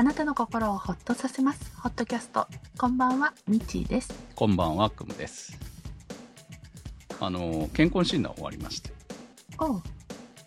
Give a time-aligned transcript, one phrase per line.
[0.00, 1.76] あなたの心をほっとさせます。
[1.76, 2.46] ホットキャスト。
[2.78, 4.10] こんばんは、みちーです。
[4.34, 5.58] こんばんは、くむです。
[7.20, 8.92] あの、健康診断終わりまして、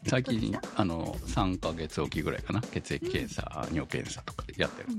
[0.07, 4.89] 最近あの、3ヶ月おきぐらいかな、血液検査、尿検査とかやってる。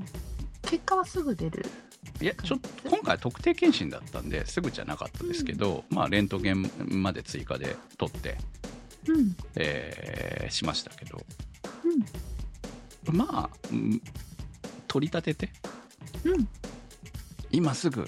[0.62, 1.66] 結果はすぐ出る？
[2.20, 6.70] いや、ちょっと、今回は特定検診だったんで、すぐじゃなかったですけど、まあ、レントゲン
[7.02, 8.38] まで追加で取って、
[9.08, 9.34] うん。
[9.56, 11.20] えーしましたけど、
[13.08, 13.16] うん。
[13.16, 14.00] まあ、うん
[14.94, 15.52] 取り立てて、
[16.22, 16.48] うん。
[17.50, 18.06] 今すぐ、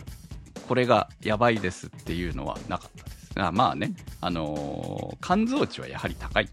[0.68, 3.32] これがやばいですっていうのはなかったです。
[3.34, 6.48] あまあね、あのー肝臓値はやはり高い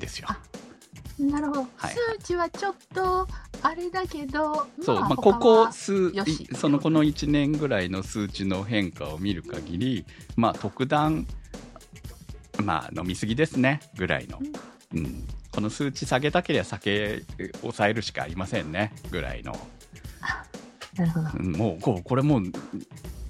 [0.00, 0.28] ですよ。
[0.30, 0.38] あ
[1.18, 1.66] なるほど。
[1.76, 1.94] はい。
[1.94, 3.28] 数値はちょっと、
[3.60, 6.12] あれだけど、そう、まあ、他ここは数
[6.56, 11.26] そのこの1年ぐらいの数値の変化を見る限り、まあ、特段、
[12.64, 13.80] まあ、飲みすぎですね。
[13.98, 14.38] ぐらいの、
[14.94, 17.22] うん、この数値下げたければ酒
[17.60, 18.92] 抑えるしかありませんね。
[19.10, 19.54] ぐらいの、
[20.96, 21.28] なるほど。
[21.38, 22.42] うんもうこうこれもう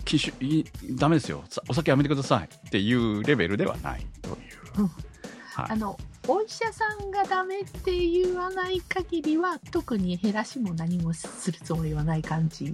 [0.05, 1.45] 禁酒いいダメですよ。
[1.49, 4.37] さお酒やめてくださいっていうレベルではないという、
[4.79, 4.87] うん。
[4.89, 5.67] はい。
[5.71, 5.99] あの、
[6.29, 12.73] お医者さんがダメって言わない限りは、特に減らしも何もするつもりはない感じ？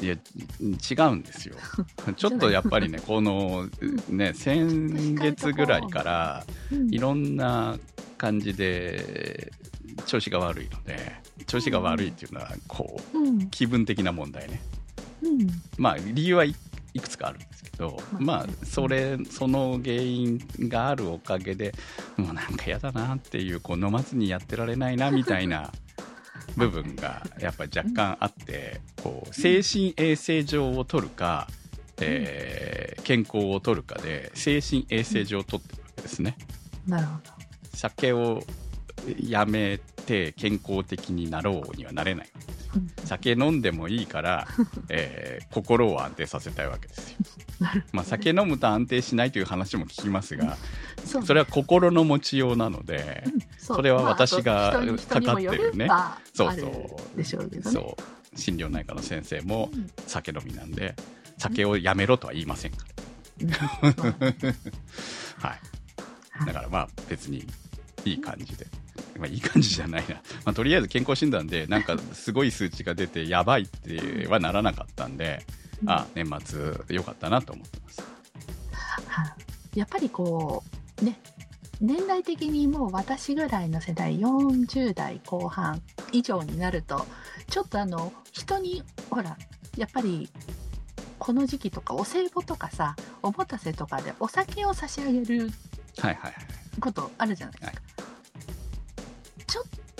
[0.00, 1.56] いや違うんですよ。
[2.16, 3.68] ちょっとやっぱりね この
[4.08, 6.94] ね先月ぐらいからうん。
[6.94, 7.76] いろんな
[8.16, 9.50] 感じで
[10.06, 10.98] 調子が悪いので
[11.46, 13.50] 調子が悪いっていうのはこううん。
[13.50, 14.60] 気分的な問題ね
[15.22, 15.46] うん。
[15.76, 16.54] まあ理由はい
[16.94, 21.72] いくつかあるんですけどまあまあそれその原因があるおかげで
[22.16, 25.70] もうなんか嫌だなっていうこう飲まずにやってられないな みたいな
[26.56, 31.48] 部分がやっぱり若干あってこう精神衛生上を取るか、
[32.00, 36.36] えー健康を取るかで精神衛生上を取ってるわけですね。
[36.86, 37.32] なるほど。
[37.72, 38.42] 酒を
[39.20, 42.28] やめて健康的になろうにはなれない。
[42.74, 43.06] うん。
[43.06, 44.46] 酒飲んでもいいから、
[44.88, 47.16] えー心を安定させたいわけですよ、
[47.92, 50.56] まあ、酒飲むと安定しないという話も聞きますが
[51.04, 55.86] それは心の持ちようなので、うんそそれは私がかかってるね。
[55.86, 56.66] まあそうそ
[57.16, 57.24] う。
[57.62, 57.96] そ
[58.34, 58.38] う。
[58.38, 59.90] 心療内科の先生もうん。
[60.06, 60.94] 酒飲みなんで
[61.38, 62.86] 酒をやめろとは言いませんか
[63.42, 63.48] ら、
[63.88, 64.34] はい、
[65.38, 66.46] はい。
[66.46, 67.46] だからまあ別に
[68.04, 68.66] いい感じで、
[69.18, 75.44] まあ、いい感じじゃないな、まあ、とりあえず健康診断でなんかすごい数値が出てやばいってはならなかったんで、
[75.86, 78.02] あ年末良かったなと思ってます。
[79.06, 79.24] は
[79.74, 80.64] いやっぱりこ
[81.02, 81.20] うね
[81.80, 85.80] 年代的にもう私ぐらいの世代40代後半
[86.10, 87.06] 以上になると
[87.48, 89.36] ちょっとあの人にほら
[89.76, 90.28] やっぱり
[91.18, 95.50] この時期とかお歳暮とかさおもたせとかでお酒を差し上げる
[95.98, 96.34] はいはいはい。
[96.80, 97.77] ことあるじゃないですか、はいちょっ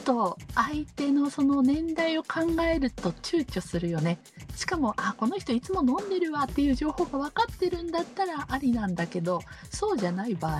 [0.08, 4.19] と相手のその年代を考えると躊躇するよね。
[4.56, 10.58] しかもあこの人いつも飲んでるわっていう情報が分かってるんだったらありなんだけどそうじゃない場合あ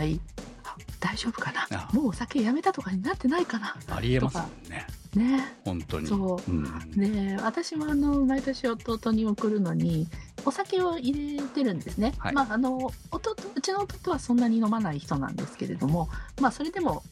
[1.01, 1.67] 大丈夫かな？
[1.71, 1.89] あ。
[1.95, 3.75] もうお酒やめたとかになってないかな？
[3.89, 4.87] ありえますもんね。
[5.15, 5.55] ね。
[5.65, 6.07] 本当に。
[6.07, 6.51] そう。
[6.51, 6.91] うん。
[6.95, 10.09] ね私もあの毎年弟に送るのに
[10.45, 12.35] お酒を入れてるんですね、はい。
[12.35, 12.77] まああの
[13.11, 17.03] 弟うちの弟はそんなに飲まない人なんですけれどもまあそれでも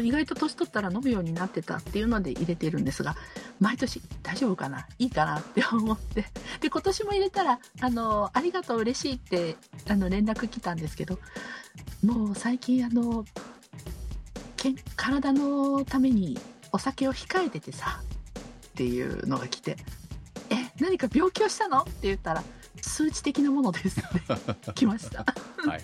[0.00, 3.16] 意外と年取ったら飲むようになってたっていうので入れてるんですが
[3.60, 4.86] 毎年大丈夫かな？
[4.98, 6.26] いいかなって思って
[6.60, 9.56] で今年も入れたらあのありがとう嬉しいって
[9.88, 11.18] あの連絡来たんですけど
[12.04, 13.24] もう最近あの
[14.56, 16.38] けん体のために
[16.72, 18.00] お酒を控えててさ
[18.68, 19.76] っていうのが来て
[20.50, 22.42] 「え何か病気をしたの?」って言ったら
[22.82, 25.20] 「数値的なものです」って来ました。
[25.58, 25.82] はいはい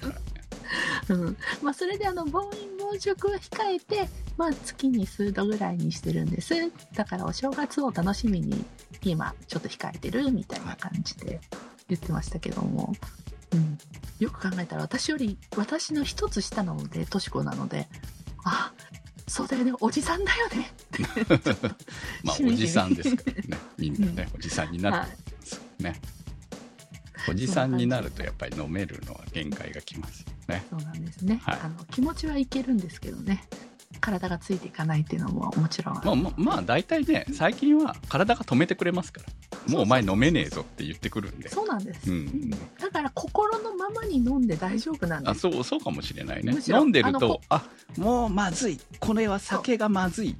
[1.11, 6.55] うんまあ、それであの暴飲暴食は控えて、まあ、月に数度ぐらいにしてるんです。
[6.95, 8.65] だからお正月を楽しみに
[9.03, 11.41] 今ちょっと控えてるみたいな感じで
[11.89, 12.93] 言ってましたけども、
[13.53, 13.79] うん、
[14.19, 17.89] よく考えたら私より私の一つ下なのでとし子なので
[18.45, 18.73] あ
[19.27, 20.73] そうだよねおじさんだよね
[22.23, 23.59] まあおじさんですからね。
[23.79, 24.97] みんなね、おじさんになる。
[24.97, 25.09] はい。
[25.45, 26.01] そうね。
[27.29, 30.65] おじさんになるとやっぱり飲めるのは限界がきますよね。
[30.71, 31.59] そうなんですね、はい。
[31.65, 33.45] あの気持ちはいけるんですけどね。
[34.01, 39.29] 体がついていかないっていうのももちろんまあまあまあ大体ね最近は体が止めてくれますから。
[39.69, 41.49] もうお前飲めねえぞって言ってくるんで。
[41.49, 42.17] そうなんです、うん。
[42.17, 45.31] うんだから心のままに飲んで大丈夫なんです。
[45.31, 46.55] あそうそうかもしれないね。
[46.69, 47.63] 飲んでるとあ
[47.97, 48.81] もうまずい。
[48.99, 50.37] これは酒がまずい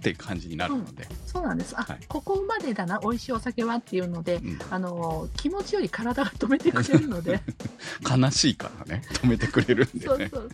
[0.00, 1.42] って感じになるので、そう。
[1.42, 1.74] なんです。
[1.78, 1.98] あ、はい。
[2.08, 7.40] ここまでだな、美味しいお酒はっていうので、うんあの、気持ちより体が止めてくれるので、
[8.08, 10.04] 悲しいからね、止めてくれるんでね。
[10.06, 10.50] そうそう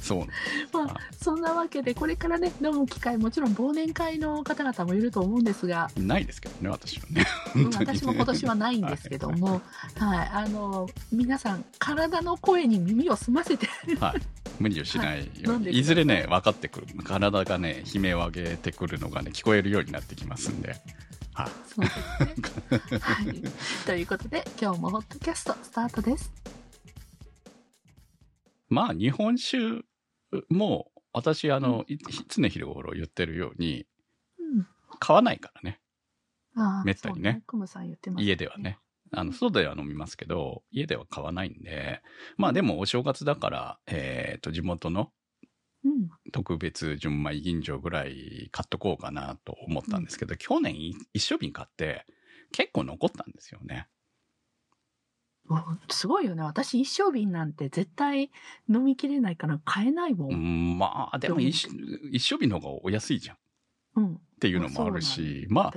[0.00, 0.26] そう。
[0.72, 7.26] まあ、そんなわけで、これからね、飲む機会、もちろん忘年会の方々もいると思うんですが、ないですけどね、私はね。
[7.54, 7.64] ね。
[7.78, 9.60] 私も今年はないんですけども、
[9.96, 13.68] はい、あの、皆さん、体の声に耳を澄ませて、
[13.98, 14.22] はい。
[14.58, 15.24] 無理をしないよ
[15.54, 15.66] うに。
[15.66, 16.86] はいいいずれね、分かってくる。
[17.04, 20.76] 体がね、悲鳴を上げてくるのがね、聞こえるようになってきますんで。
[21.34, 21.48] はい。
[21.66, 22.98] そうですね。
[23.00, 23.42] はい。
[23.86, 26.32] ということで、今日もホットキャストスタートです。
[28.68, 29.84] まあ、日本酒
[30.48, 31.98] も、私、あの、い
[32.28, 33.86] 常日頃言ってるように、
[34.38, 34.66] うん。
[34.98, 35.80] 買わないからね。
[36.56, 38.78] ああめったにねそうクムさん言ってます、家ではね。。
[39.16, 42.02] あの、外では飲みますけど、家では買わないんで、
[42.36, 45.10] まあでもお正月だから、えっ、と、地元の
[45.84, 46.10] うん。
[46.32, 52.04] 特別純米吟醸ぐらい買っとこうかなと思ったんですけど、去年い一升瓶買って、
[52.52, 53.88] 結構残ったんですよね。
[55.48, 55.58] お
[55.92, 56.42] すごいよね。
[56.42, 58.30] 私、一升瓶なんて絶対
[58.68, 60.28] 飲みきれないから買えないも。
[60.28, 61.68] うんん、まあ、でも一
[62.10, 63.38] 一升瓶の方がお安いじゃんっ
[63.96, 64.20] うん。
[64.38, 65.72] ていうのもあるし、ま。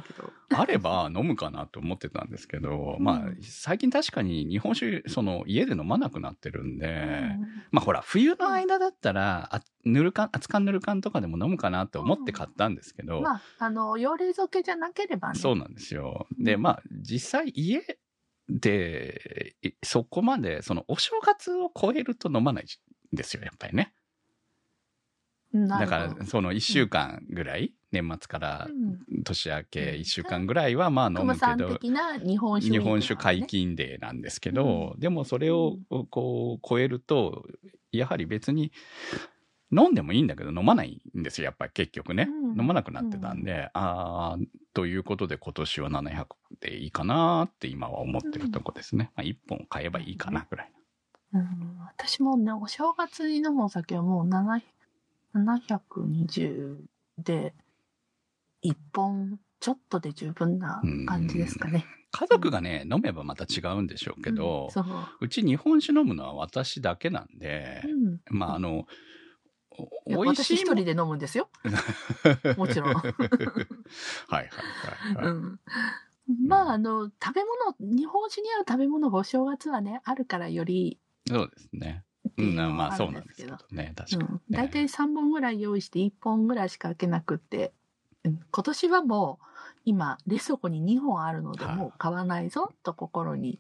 [0.52, 7.32] あ、あれば飲むかなと思ってたんですけど、うんまあ、最近確かに日本酒、その家で飲まなくなってるんで、
[7.72, 15.40] まあほら、冬の間だったら、あぬるかん、熱燗ぬる燗とかでも飲むかなって思って買ったんですけど、うんまあ、あの、用冷蔵系じゃなければね。
[15.40, 16.28] そうなんですよ。
[16.38, 17.82] で、まあ、実際家
[18.50, 23.94] で、いそこまで、そのお正月を超えると飲まないんですよ、やっぱりね。
[25.54, 29.24] だるほどから、その1週間ぐらい、年末からうん。
[29.24, 33.46] 年明け1週間ぐらいはまあ飲むけど、日本酒、日本酒解。
[33.46, 35.78] 禁デーなんですけど、でもそれを
[36.10, 37.46] こう超えると、
[37.92, 38.72] やはり別に
[39.72, 42.28] 飲んでもいいんだけど飲まないんですよ、やっぱり結局ね。
[42.30, 44.38] うん飲まなくなってたんで、ああ、
[44.74, 46.26] ということで今年は700
[46.62, 49.12] でいいかなって今は思ってるとこですね。
[49.16, 50.72] まあ1本買えばいいかなぐらい
[51.34, 54.62] うん、私もね、お正月に飲むお酒はもう7
[55.36, 56.78] 720
[57.20, 57.54] で、
[58.64, 61.86] 1本ちょっとで十分な感じですかね。
[62.12, 64.86] 家族がね、飲めばまた違うんでしょうけど、うんそう。
[65.22, 68.88] うち日本酒飲むのは私だけなんで、うんまああの、
[70.08, 71.50] 美味しい私一人で飲むんですよ。
[72.58, 72.94] もちろん。
[72.96, 73.14] はい
[74.28, 75.26] はいはいはい。
[75.28, 75.60] うん
[76.46, 77.42] まあ、あの、食べ
[77.80, 82.04] 物、日本酒に合う食べ物がお正月はね、あるからより、そうですね。
[82.38, 83.58] うん、まあそうんなんですけど。
[83.72, 84.40] ね、確かに、うんね。
[84.50, 87.72] 大体3本ぐらい用意して1本ぐらいしか開けなくって、うん
[88.24, 89.46] 今年はもう
[89.86, 93.60] 今冷蔵庫に2本あるのではいもう買わないぞと心に。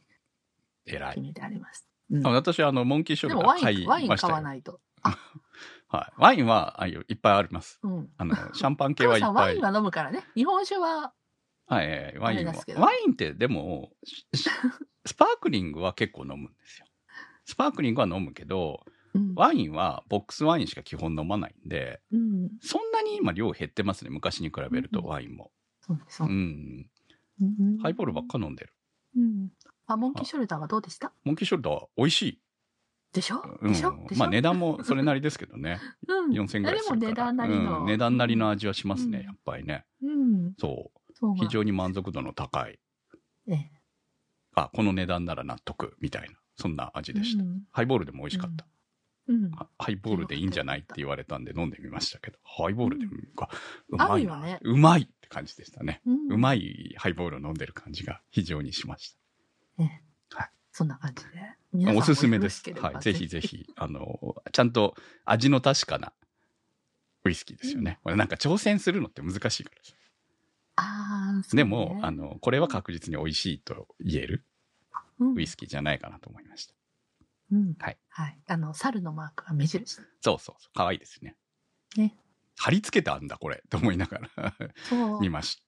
[0.86, 1.88] 決めてあります。
[2.12, 4.16] うんあ私、あの、モンキーショでもワルダー買いイン、ワイン。
[4.18, 4.82] 買わないと。
[5.88, 6.14] はい。
[6.18, 7.80] ワインは、あいっぱいあります。
[7.84, 8.10] うん。
[8.18, 9.34] あの、シャンパン系カはいっぱい。
[9.34, 10.24] ワインは飲むからね。
[10.36, 11.14] 日本酒は、
[11.68, 13.92] はい、えーワインはワインってでも、
[15.06, 16.88] スパークリングは結構飲むんですよ。
[17.46, 18.84] スパークリングは飲むけど、
[19.14, 19.34] うん。
[19.36, 22.50] ワインはボックスワインしか基本飲まないんで、うん。
[22.62, 24.10] そんなに今量減ってますね。
[24.10, 25.52] 昔に比べるとうんワインも。
[25.82, 26.18] そうです。
[26.18, 26.32] そうう。
[26.32, 26.90] ん。
[27.42, 28.74] うんハイボールばっか飲んでる。
[29.18, 29.50] うん。
[29.88, 31.12] あ、モンキーショルダーはどうでした？
[31.24, 32.42] モンキーショルダー美味しい。
[33.12, 33.42] でしょ？
[33.62, 34.06] うんでしょ？
[34.08, 34.20] でしょ？
[34.20, 35.80] まあ値段もそれなりですけどね。
[36.08, 36.32] うん。
[36.32, 37.08] 4000ぐらいするから。
[37.08, 39.86] でも値段なりのうん値段なりの味はしますね、うんやっぱりね。
[40.04, 40.54] うん。
[40.60, 41.14] そう。
[41.16, 42.80] そう非常に満足度の高い。
[43.48, 43.72] ええ
[44.56, 46.36] あ、この値段なら納得、みたいな。
[46.58, 47.44] そんな味でした。
[47.44, 48.66] うんハイボールでも美味しかった。
[49.30, 49.52] うん。
[49.52, 53.06] はハイボールでいいんじゃないって言われたんで飲んでみましたけど、ハイボールで
[53.36, 53.50] か、
[53.90, 56.02] うまいうよねうまいって感じでしたね。
[56.06, 59.16] うんうまいハイボールを飲んでる感じが非常にしまし
[59.80, 61.92] ええはいそんな感じで。
[61.96, 62.64] おすすめです。
[62.74, 63.00] はい。
[63.00, 63.42] ぜひぜ。
[63.42, 66.14] ひ、あの、ちゃんと味の確かな
[67.24, 68.00] ウイスキーですよね。
[68.04, 74.46] これなんか挑戦するのって難しいからででも、あ、の、これは確実に美味しいと言える
[75.20, 76.74] うんウイスキーじゃないかなと思いました。
[77.52, 77.76] うん。
[77.80, 77.98] はい。
[78.10, 78.40] はい。
[78.48, 79.96] あの、猿のマークが目印。
[79.96, 80.56] そうそうそう。
[80.76, 81.36] 可愛いですね。
[81.98, 82.16] ね。
[82.58, 83.64] 貼り付けたんだ、これ。
[83.70, 84.54] と思いながら
[85.22, 85.30] 見。
[85.30, 85.64] まし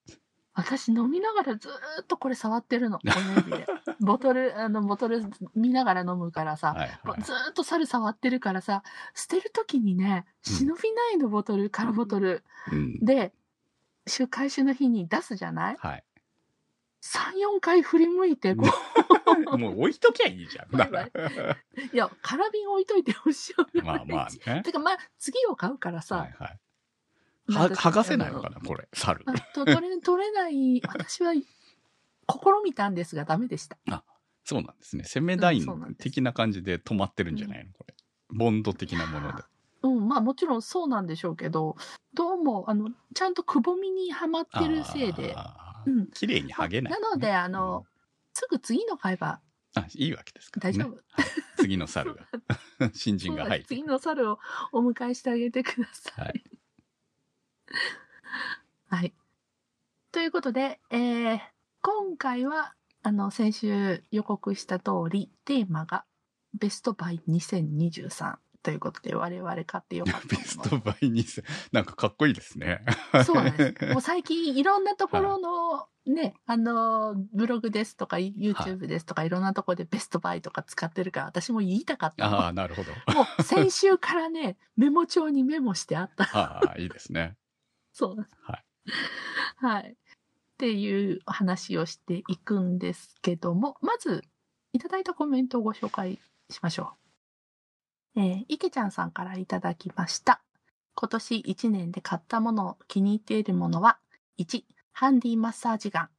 [0.54, 3.00] 私飲みながらずーっとこれ触ってるの。
[4.02, 5.24] ボトル、あの、ボトル
[5.56, 6.58] 見ながら飲むからた。
[6.58, 6.74] さ。
[6.74, 7.22] はい、はい。
[7.22, 8.84] ずーっと猿触ってるからさ、
[9.16, 12.44] 捨てるときにね、うん忍びないのボトル、空ボトル。
[12.72, 13.00] うん。
[13.00, 13.34] で、
[14.08, 15.78] 週回収の日に出すじゃない？
[15.80, 16.04] はい。
[17.02, 18.66] ?3、4回振り向いて、こ
[19.58, 20.70] もう置いときゃいいじゃん。
[20.76, 23.82] バイバイう、 いや、空瓶置いといてほしいよね。
[23.82, 24.62] まあまあね。
[24.64, 26.60] てか、まあ、次を買うからさ、はいはい。
[27.54, 29.24] は、剥がせないのかな、これ、猿。
[29.28, 31.44] あと取れ、取れない、私は、試
[32.64, 33.78] みたんですがダメでした。
[34.44, 35.04] そうなんですね。
[35.04, 37.94] セメダイン的な感じで止まってるんじゃないの、これ。
[38.30, 39.44] ボンド的なもので。
[39.84, 41.76] うん、まあもちろんそうなんでしょうけど、
[42.14, 45.36] どうも、あの、ちゃんとくぼみにはまってるせいで、
[45.86, 46.08] うん。
[46.08, 47.86] 綺麗に剥げない、なので、あの、
[48.34, 49.40] すぐ次の買えば
[49.76, 50.78] あ、いいわけですから、ね。
[50.78, 50.96] 大丈夫。
[50.96, 51.26] はい
[51.58, 52.26] 次の猿が。
[52.94, 53.68] 新人が入って。
[53.68, 54.40] 次の猿を
[54.72, 56.26] お迎えしてあげてください。
[56.26, 56.44] はい。
[58.90, 59.14] はい。
[60.12, 61.40] ということで、えー
[61.84, 66.06] 今回は、あの、先週予告した通り、テーマが、
[66.54, 72.84] ベストバイ2023ということで、我々買ってよかったベストバイにせ、なんかかっこいいですね。
[73.26, 73.86] そうなんです。
[73.88, 82.40] もう 最近いろんなところのね、あの、ブログですとか YouTube ですとかいろんなところでベストバイとか使ってるから私も言いたかったの。
[82.40, 82.92] ああ、なるほど。
[83.14, 86.30] もう先週からね、メモ帳にメモしてあった。
[86.38, 87.36] ああ、いいですね。
[87.94, 88.28] そう。
[88.44, 88.66] はい。
[89.58, 89.92] はい。
[89.92, 89.96] っ
[90.58, 94.24] ていう話をしていくんですけども、まず、
[94.74, 97.01] いただいたコメントをご紹介しましょう。
[98.16, 100.42] えー、いけちゃんさんからいただきました。
[100.96, 103.98] 今年1年で買ったものを、気に入っているものは、
[104.40, 106.10] 1、ハンディマッサージガン。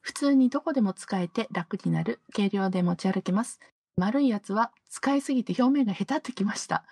[0.00, 3.60] 普通にどこでも使えて楽になる、軽量で持ち歩けます。
[3.96, 6.84] 丸いやつは使いすぎて表面がへたってきました。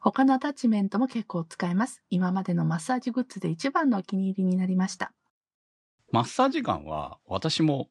[0.00, 2.02] 他のアタッチメントも結構使えます。
[2.08, 5.12] 今までのマッサージグッズで一番のお気に入りになりました。
[6.12, 7.88] マッサージガンは私も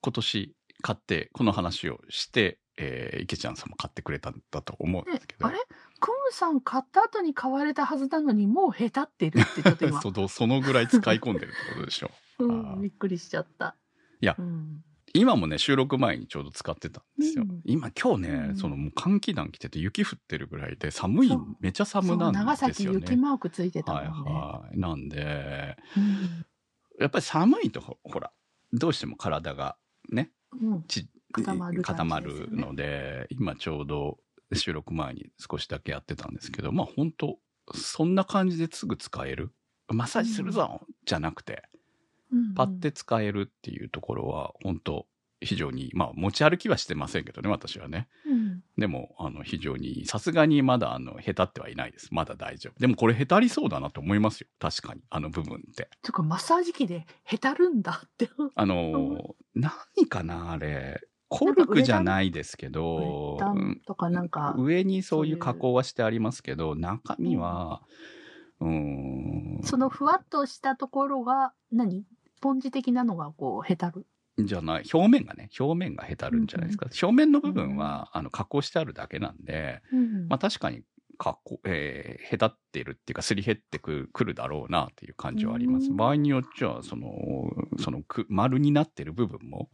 [0.00, 5.46] 今年買ってこの話をして、えー、池ちゃんさんも買ってくれたんだと思うんですけど。
[5.46, 5.58] あれ？
[6.00, 12.10] クムさん買った後に買われたはずなのにもうへたってるってちょっと今、 そのそのぐらい使い込んでるってことでしょ。
[12.40, 13.76] うん、びっくりしちゃった。
[14.20, 17.44] いやうん、今もね、収録前にちょうど使ってたんですよ。
[17.44, 22.98] うん今、今日ね、うんそのもう寒気団来てて雪降ってるぐらいで寒いめちゃ寒なん長崎ですよね。
[23.00, 24.32] 雪マークついてたもんはいね。
[24.32, 24.78] はい。
[24.78, 26.46] なんで、うん
[27.00, 28.30] やっぱり寒いとほ、ほら、
[28.72, 29.76] どうしても体が
[30.10, 31.08] ね、うんち
[31.42, 34.18] 固まる固まるので、今ちょうど
[34.52, 37.38] 収録前に少しだけやってたんですけど、まあ本当
[37.74, 39.50] そんな感じですぐ使える？
[39.88, 41.62] マッサージするぞ、じゃなくて、
[42.32, 45.06] うんパッて使えるっていうところは、本当
[45.40, 48.08] 非常に、まあ持ち歩きはしてませんけどね、私はね。
[48.26, 48.44] うん
[48.76, 52.08] でも、あの、非常に、さすがにまだ、あの、下手ってはいないです。
[52.10, 52.80] まだ大丈夫。
[52.80, 54.48] でもこれ下手りそうだなと思いますよ。
[54.58, 55.02] 確かに。
[55.10, 55.88] あの部分って。
[56.02, 58.28] てかマッサージ機でへたるんだって。
[58.56, 59.72] あの、何
[60.08, 61.00] かな、あれ。
[61.28, 67.82] コルクじゃないですけど、ウレタンとかなんか、上にそういそう加工はしてありますけど、中身は、
[68.60, 72.04] うーん、そのふわっとしたところが何？
[72.36, 74.06] スポンジ的なのがこうへたる？
[74.38, 76.86] じゃない、表面がね、表面がへたるんじゃないですか。
[76.86, 80.82] 表面の部分は、あの、加工してあるだけなんで、うんまあ確かに、
[81.16, 85.90] 加工、えー、へたってるっていうか、すり減ってくくるだろうなっていう感じはあります。
[85.90, 85.96] うん。
[85.96, 87.08] 場合によっちゃ、その、
[87.78, 89.70] そのく、丸になってる部分も、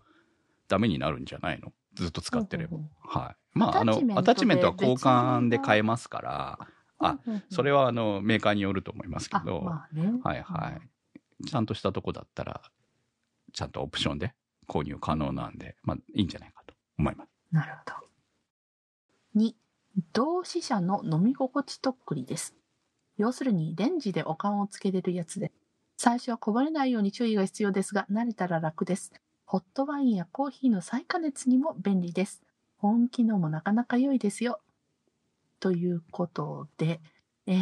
[0.70, 1.72] ダメになるんじゃないの？
[1.94, 2.78] ずっと使ってれば。
[3.02, 3.58] はい。
[3.58, 6.58] まあ、あの、アアタッチメントは交換で買えますから、
[6.98, 7.18] あ
[7.50, 10.20] それはあの、メーカーによると思いますけあ、ど、まあね。
[10.22, 10.78] はいは
[11.42, 11.46] い。
[11.46, 12.62] ちゃんとしたとこだったら、
[13.52, 14.34] ちゃんとオプションで
[14.68, 17.30] 購入可能なんで、まあ、いいんじゃないかと思います。
[17.50, 18.08] なるほど。
[19.34, 19.56] 2、
[20.12, 22.54] 同志社の飲み心地とっくりです。
[23.16, 25.52] 要するに、レンジでおかんをつけれるやつで、
[25.96, 29.12] 最初はこぼれないように注意が必要ですが、慣れたら楽です。
[29.50, 32.40] ホットワインやコーヒーの再加熱にも便利です。
[32.76, 34.60] 保温機能もなかなか良いですよ。
[35.58, 37.00] ということで、
[37.48, 37.56] えー、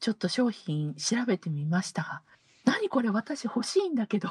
[0.00, 2.22] ちょっと商品調べてみましたが、
[2.64, 4.30] 何これ私欲しいんだけど、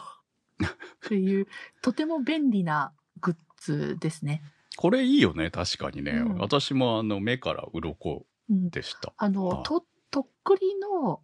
[1.07, 1.47] という、
[1.83, 4.41] とても便利なグッズですね。
[4.77, 6.13] これいいよね、確かにね。
[6.13, 9.13] うん私もあの、目から鱗うん、でした。
[9.15, 11.21] あの、あと、とっくりのほ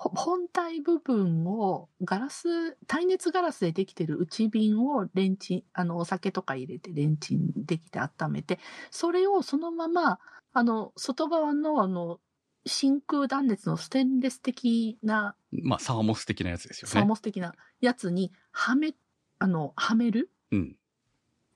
[0.00, 8.60] 本体部分をガラス、耐熱ガラスでできてる内瓶をレンチン、あの、お酒とか入れてレンチンできて温めて、
[8.92, 10.20] それをそのまま、
[10.52, 12.20] あの、外側のあの、
[12.64, 16.92] 真空断熱のステンレス的な、まあ、サーモス的なやつですよね。
[16.92, 18.94] サーモス的なやつにはめ、
[19.40, 20.30] あの、はめる？
[20.52, 20.76] うん。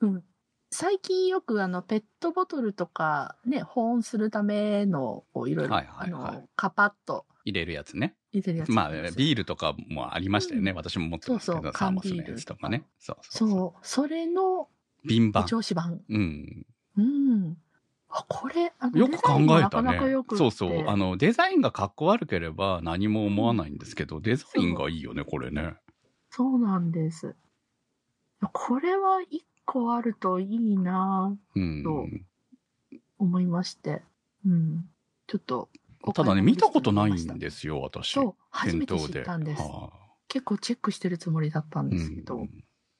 [0.00, 0.24] うん。
[0.72, 8.14] 最近よくあの、ペットボトルとかね、保温するための、こういろいろ、あの、カパッと入れるやつね。
[8.32, 8.70] 入れるやつ。
[8.70, 10.70] まあ、ビールとかもありましたよね。
[10.70, 12.84] うん私も持ってますけど、そうそうサーモスのやつとかね。
[12.98, 13.58] そうそうそう。
[13.58, 14.68] そう、それの
[15.04, 15.46] 瓶版。
[15.46, 16.00] 調子版。
[16.08, 16.66] うん。
[16.96, 17.56] うん。
[18.08, 20.36] あ、これ、あのよく考えたねよく。
[20.36, 20.88] そうそう。
[20.88, 25.74] あの、デザインがかっこ悪ければ何も思わないんですけど、デザインがいいよね、これね。
[26.30, 27.34] そうなんです。
[28.52, 31.82] これは一個あるといいなうん。
[31.84, 34.02] そう思いまして。
[34.44, 34.84] うん。
[35.26, 35.68] ちょっと。
[36.14, 38.10] ただね、見たことないすんですよ、私。
[38.10, 39.18] そう、初めて知。
[39.20, 39.62] ったんです。
[39.62, 39.90] は
[40.28, 42.38] 結構チェックしてるつもりだったんあうですけど。
[42.38, 42.50] ん。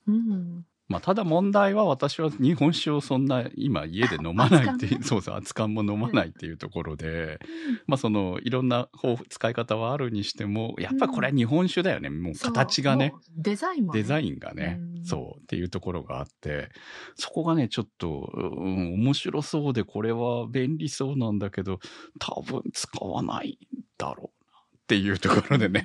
[0.07, 0.67] うん。
[0.89, 7.39] まあ、ただ問題は私は日本酒をそんな今家で飲まないっていう、そうそう、熱燗も飲まないっていうところで、
[7.87, 12.11] まあそのいろんな方法使い方はあるにしても、やっぱりこれは日本酒だよね。
[12.11, 16.69] もう形がねデザインも、ね、デザインがね、うんそうっていうところがあって、
[17.17, 21.81] そこがね、ちょっと、うん、面白そうで、これは便利そうなんだけど、
[22.19, 23.59] 多分使わない
[23.99, 25.85] だろうなっていうところでね。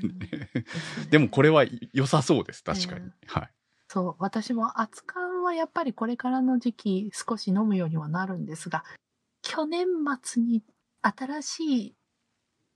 [1.10, 3.06] でもこれは良さそうです、確かに。
[3.06, 3.50] うんはい。
[3.88, 8.84] そう、私も熱燗はやっぱりこれからの時期少し飲むようにはなるんですが、
[9.41, 9.88] 去年
[10.22, 10.63] 末に
[11.01, 11.96] 新しい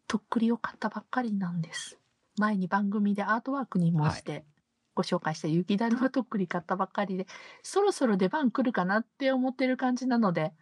[0.08, 2.00] とっくりを買ったばっかりなんです。
[2.38, 4.46] 前に番組でアートワークにもして
[4.94, 7.28] ご紹介した雪だるまとっくり買ったばっかりで、
[7.62, 10.54] そろそろ出番来るかなって思ってる感じなので、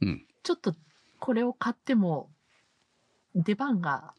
[0.00, 0.26] うん。
[0.44, 0.74] ちょっと
[1.18, 2.30] これを買っても
[3.34, 4.14] 出番が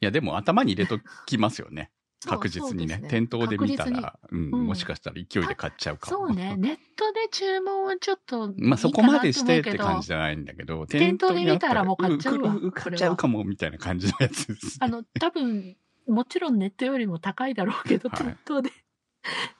[0.00, 1.90] いや、でも頭に入れときますよね。
[2.24, 6.28] 確実にねそうです店頭で見たら、うんうんもしかしたら勢いで買っちゃうかも。
[6.28, 14.78] そうね、ネットで注文はちょっとまあそこまでしてって感じじゃないんだけど、店頭で見たらもう買っちゃうわんん買っちゃうかもみたいな感じのやつです。
[14.80, 15.76] あの、多分、
[16.08, 18.70] もちろんネットよりも高いだろうけど、はい店頭で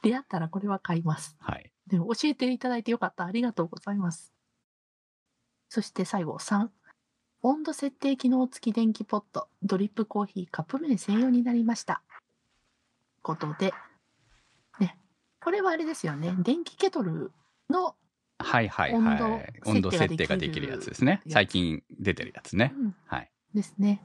[0.02, 1.36] 出会ったらこれは買います。
[1.40, 1.70] はい。
[1.86, 3.26] でも教えていただいてよかった。
[3.26, 4.32] ありがとうございます。
[5.68, 6.68] そして最後、3。
[7.42, 12.02] 温度設定機能付き電気ポット、ドリップコーヒーカップ麺専用になりました。
[13.26, 13.74] ことで、
[14.78, 14.96] ね、
[15.42, 16.32] これはあれですよね。
[16.38, 17.32] 電気ケトル
[17.68, 17.96] の、
[18.38, 19.18] はいはい温はい。
[19.64, 21.22] 度温度設定ができるやつですね。
[21.28, 22.72] 最近出てるやつね。
[22.76, 23.30] うんはい。
[23.52, 24.00] ですね。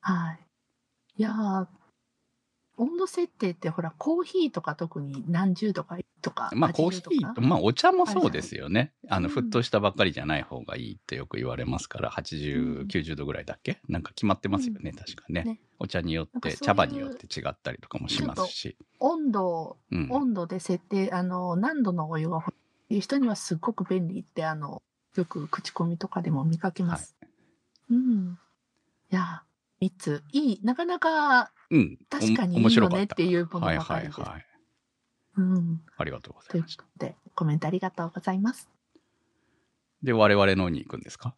[0.00, 0.40] はい。
[1.18, 1.66] いやー
[2.78, 6.50] 温度設定ってほら、コーヒーとか特に何十度かとか。
[6.54, 8.94] まあコーヒ80ーと、かまあお茶もそうですよね。
[9.08, 13.80] あの、うん沸騰したばっかりじゃない方がいいってよく言われますから、80、うん90度ぐらいだっけ？
[13.88, 15.42] なんか決まってますよね、確かね。
[15.44, 18.76] ねお茶によって、ういう茶葉によって違ったりとかもしますし。
[19.00, 20.08] 温度を、うん。
[20.10, 22.54] 温度で設定、あの、何度のお湯が欲
[22.90, 24.82] しい人にはすっごく便利って、あの、
[25.16, 27.16] よく口コミとかでも見かけます。
[27.90, 28.38] うん。
[29.10, 30.22] いやー、3つ。
[30.32, 30.60] いい。
[30.62, 31.98] なかなかうん。
[32.08, 34.20] 確かにいいよねっていうものはいばかりです。
[34.20, 34.46] はいはい。
[35.36, 35.82] うん。
[35.96, 36.82] ありがとうござというこいました。
[36.84, 38.68] とで、コメントありがとうございます。
[40.02, 41.34] で、我々のに行くんですか？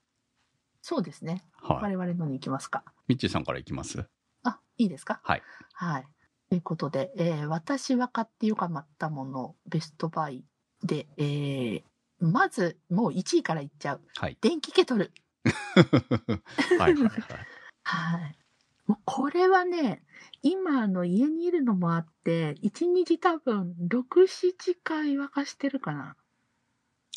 [0.83, 1.45] そうですね。
[1.63, 1.97] はい。
[1.97, 2.85] 我々のに行きますか。
[3.09, 4.07] ミッチーさんから行きます？
[4.43, 5.21] あ、いいですか？
[5.23, 5.43] はい。
[5.73, 6.07] はい。
[6.51, 10.45] ということで、えー私は買ってよかったもの、ベストバイ
[10.83, 11.83] で、えー
[12.21, 14.01] まず、もう1位からいっちゃう。
[14.17, 14.39] はい。
[14.41, 15.13] 電気ケトル。
[16.79, 17.13] はいはいはい。
[17.85, 18.39] はい。
[18.87, 20.03] もうこれはね、
[20.43, 26.17] 今あの家にいるのもあって、1日多分6、7回沸かしてるかな。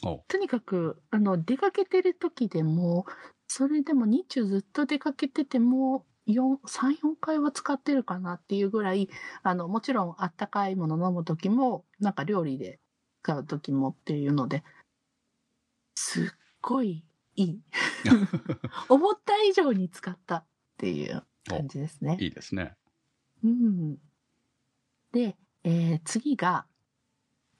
[0.03, 3.05] おとにかく、あの、出かけてる時でも、
[3.47, 9.09] それでも日中ずっと出かけてても、4、3、4回は使ってるかなっていうぐらい、
[9.43, 12.79] あの、もちろんあったかいもの飲む時も、なんか料理で
[13.23, 14.63] 使う時もっていうので、
[15.95, 16.25] すっ
[16.61, 17.03] ごい
[17.35, 17.61] いい。
[18.89, 20.45] 思った以上に使ったっ
[20.77, 22.17] ていう感じですね。
[22.19, 22.75] いいですね。
[23.43, 23.97] うん。
[25.11, 26.65] で、えー次が、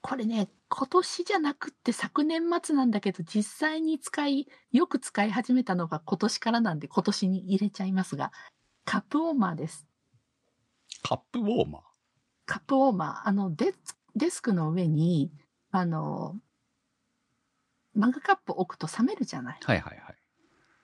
[0.00, 8.32] これね、今年じゃなくって昨年末なんだけど、実際に使い、よく使い始めたのが今年からなんで今年に入れちゃいますが、
[8.84, 9.86] カップウォーマーです。
[11.02, 11.82] カップウォーマー？
[12.46, 13.28] カップウォーマー。
[13.28, 15.32] あの、デスデスクの上に、
[15.70, 16.36] あの、
[17.94, 19.60] マグカップ置くと冷めるじゃない。
[19.62, 20.17] はいはいはい。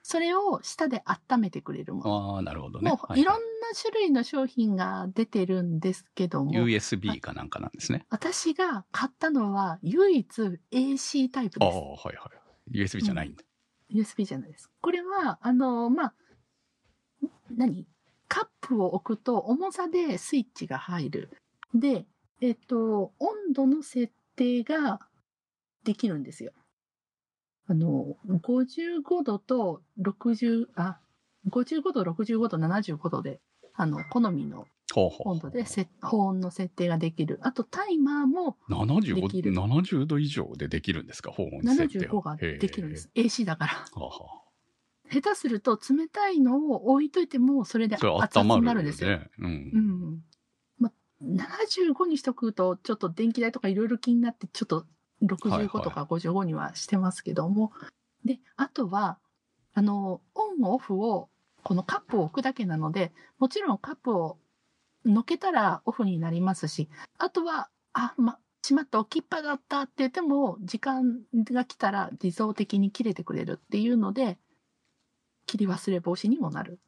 [0.07, 2.35] それを下で温めてくれるもの。
[2.35, 2.91] ああ、なるほどね。
[2.91, 3.41] もうはいろんな
[3.75, 8.05] 種類の商品が出てるんですけども、USB かなんかなんですね。
[8.11, 10.27] 私が買ったのは唯一
[10.71, 12.05] AC タイプああ、です。
[12.05, 12.29] はいは
[12.71, 12.77] い。
[12.77, 13.43] USB じゃないんだ。
[13.89, 14.69] USB じゃないです。
[14.79, 16.13] これは、あの、まあ、
[17.49, 17.87] 何？
[18.27, 21.31] カップを置くと重さでスイッチが入る。
[21.73, 22.05] で、
[22.41, 24.99] えっと、温度の設定が
[25.83, 26.51] できるんですよ。
[27.67, 30.99] あの、55度と60、あ、
[31.49, 33.41] 55度、65度、75度で、
[33.73, 34.65] あの、好みの。
[35.25, 37.39] 温度でせ保温の設定ができる。
[37.41, 41.31] あと、タイマーも75できる70度以上でできるんですか？
[41.31, 43.09] 保温設定75ができるんです。。
[43.15, 43.73] AC だから。
[43.73, 44.41] はあは
[45.11, 49.09] 下手すると冷たいのを置いといてもそれで熱々になるんですよ。
[49.09, 49.29] ね。
[49.37, 49.45] う。
[49.45, 49.55] うん
[50.15, 50.23] ん。
[50.79, 54.85] ま、75にしとくとちょっと電気代とかいろいろ気になってちょっとはい
[55.21, 57.71] 65とか55にはしてますけども。
[58.23, 59.19] で、あとは、
[59.73, 61.29] あの、オンオフを
[61.63, 64.37] このカップを置くだけなので、もちろんカップを
[65.05, 74.37] のけたらオフになりますし、あとは、あ、ま、しまった置きっぱだったって言っても、時間が来たら自動的に切れてくれるっていうので、
[75.45, 76.79] 切り忘れ防止にもなる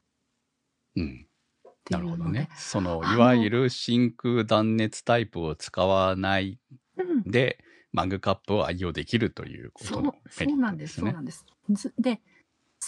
[0.96, 1.28] うん。
[1.28, 2.16] っっていうので。
[2.16, 2.50] なるほどね。
[2.58, 6.60] その、いわゆる真空断熱タイプを使わない
[6.98, 11.22] うんで、マグカップを愛用できるということそうの、メリッそうなんです、トですねそうな。
[11.22, 11.46] んです。
[11.70, 12.22] ずで、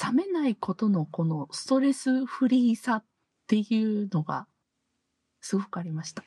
[0.03, 3.05] 冷めないことのこのストレスフリーさっ
[3.47, 4.47] ていうのが、
[5.41, 6.23] すごくありました。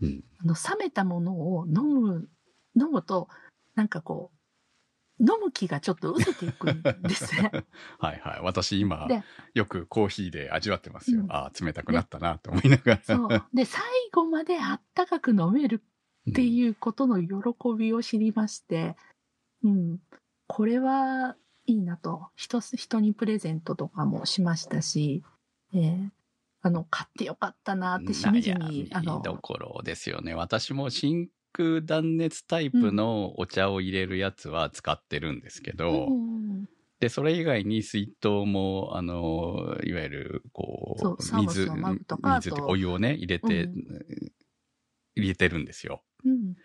[0.00, 0.24] うん。
[0.38, 2.28] あの、冷めたものを飲む、
[2.74, 3.28] 飲むと、
[3.74, 4.40] なんかこう、
[5.20, 7.50] 飲む気がちょっと失せていくんですね。
[8.00, 8.40] はいはい。
[8.42, 11.20] 私今で、よくコーヒーで味わってますよ。
[11.20, 13.02] うんああ、冷たくなったなと思いながら。
[13.02, 13.44] そう。
[13.52, 13.82] で、最
[14.12, 15.84] 後まであったかく飲める
[16.28, 17.28] っていうことの喜
[17.78, 18.96] びを知りまして、
[19.64, 19.98] うん。
[20.46, 22.28] これはいいなと。
[22.36, 25.22] 人す、人にプレゼントとかもしましたし、
[25.72, 26.10] えー
[26.62, 30.34] あの、買ってよかったなってしみじみ、あの、どころですよね。
[30.34, 36.66] 私も真空断熱タイプのお茶を入れるやつは使ってるんですけど、うん
[37.00, 43.74] で、それ以外に水筒も、あの、いわゆる、こそう水、水お湯をね、入れて、うん
[45.16, 46.02] 入れてるんですよ。
[46.24, 46.56] うん。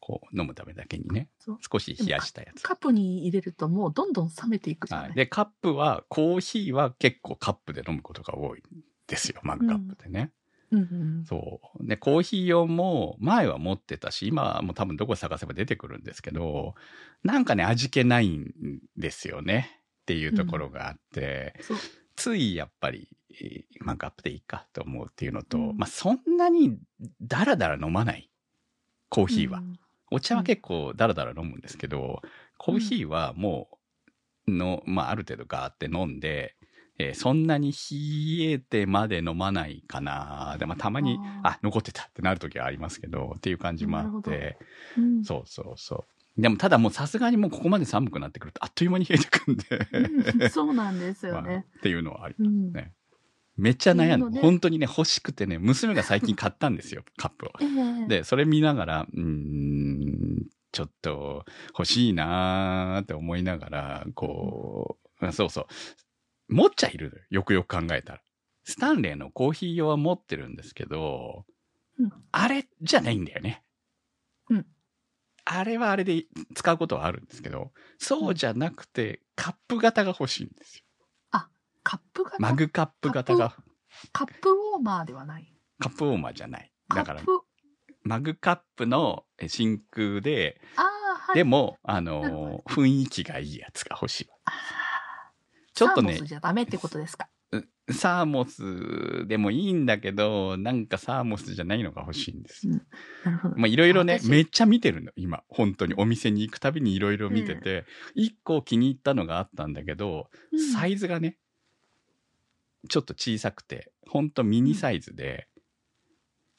[0.00, 1.28] こう、飲むためだけにね。
[1.70, 2.62] 少し冷やしたやつ。
[2.62, 5.06] カップに入れるともうどんどん冷めていくじゃない。
[5.08, 5.16] はい。
[5.16, 8.62] で、カップは、コーヒーは結構カップで飲むことが多いん
[9.06, 9.40] ですよ。
[9.42, 10.32] マグカップでね。
[10.70, 11.24] うんうん。
[11.26, 11.86] そう。
[11.86, 16.74] で、コーヒー用も前は持ってたし、今はもう多分どこ探せば出てくるんですけど、
[17.22, 18.52] なんかね、味気ないん
[18.96, 19.80] ですよね。
[20.02, 21.76] っていうところがあって、そう。
[22.16, 23.08] ついやっぱり、
[23.40, 26.78] えーマグカップでいいかと思うっていうのと、うんまあそんなに
[27.20, 28.30] ダラダラ飲まない。
[29.08, 29.58] コーヒーは。
[29.58, 29.78] うん
[30.10, 32.22] お茶は結構ダラダラ飲むんですけど、
[32.56, 33.68] コーヒーはも
[34.46, 36.54] う、の、まあある程度ガーって飲んで、
[36.98, 40.56] えーそんなに冷えてまで飲まないかな。
[40.58, 44.56] で、まあたまに、あ残ってたってなる時はありますけど、っていう感じもあって、
[44.96, 46.06] うんそうそうそ
[46.38, 46.40] う。
[46.40, 49.88] でもただもうさすがにもうここまで寒くなってくるとあっという間に冷えてくんで、
[50.40, 51.66] うんそうなんですよ まあね。
[51.76, 52.94] っていうのはありうんね
[53.58, 57.52] めっちゃ悩んで、本当にね、欲しくてね、娘が最近買ったんですよ、 カップを。
[57.60, 57.64] え
[58.04, 65.66] えで、それ見ながら、うーん、ちょっと欲しいなーって思いながら、こう、そうそう。
[66.48, 67.24] 持っちゃいるのよ。
[67.30, 68.22] よくよく考えたら。
[68.62, 71.44] スタンレーのコーヒー用は持ってるんですけど、
[71.98, 73.64] うんあれじゃないんだよね。
[74.50, 74.66] うん
[75.44, 80.84] あれはあれで使うことはあるんですけど、そうじゃなくて、カップ型が欲しいんですよ。
[81.88, 82.36] カップ型？
[82.38, 83.56] マグカップ型が、
[84.12, 85.50] カップウォーマーではない。
[85.78, 86.70] カップウォーマーじゃない。
[86.94, 87.40] だからカッ、プ、
[88.02, 90.84] マグカップのえ真空で、ああ、
[91.18, 91.36] はい。
[91.36, 94.28] でも、あなるほの、雰囲気がいいやつが欲しい。
[94.44, 94.54] あー
[95.72, 97.30] ちょっとねサーモス、じゃダメってことですか？
[97.90, 102.74] サーモスでもいいんだけど、なんかサーモスじゃないのが欲しいんですよ。
[103.24, 103.56] なるほど。
[103.56, 105.42] まあいろいろね、私めっちゃ見てるの、今。
[105.48, 111.38] 本当にお店に行くたびにいろいろ見てて、一、個気に入ったのがあったんだけど、うんサイズがね、
[112.88, 115.48] ちょっと小さくて、ほんとミニサイズで、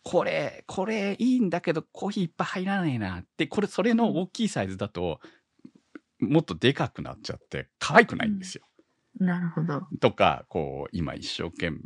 [0.03, 5.19] これ、これいいんだけど、コーヒーいっぱい入らないなって、これ、それの大きいサイズだと、
[6.19, 8.65] もっとでかくなっちゃって、可愛くないんですよ。
[9.19, 9.81] なるほど。
[9.99, 11.77] とか、こう、今一生懸命、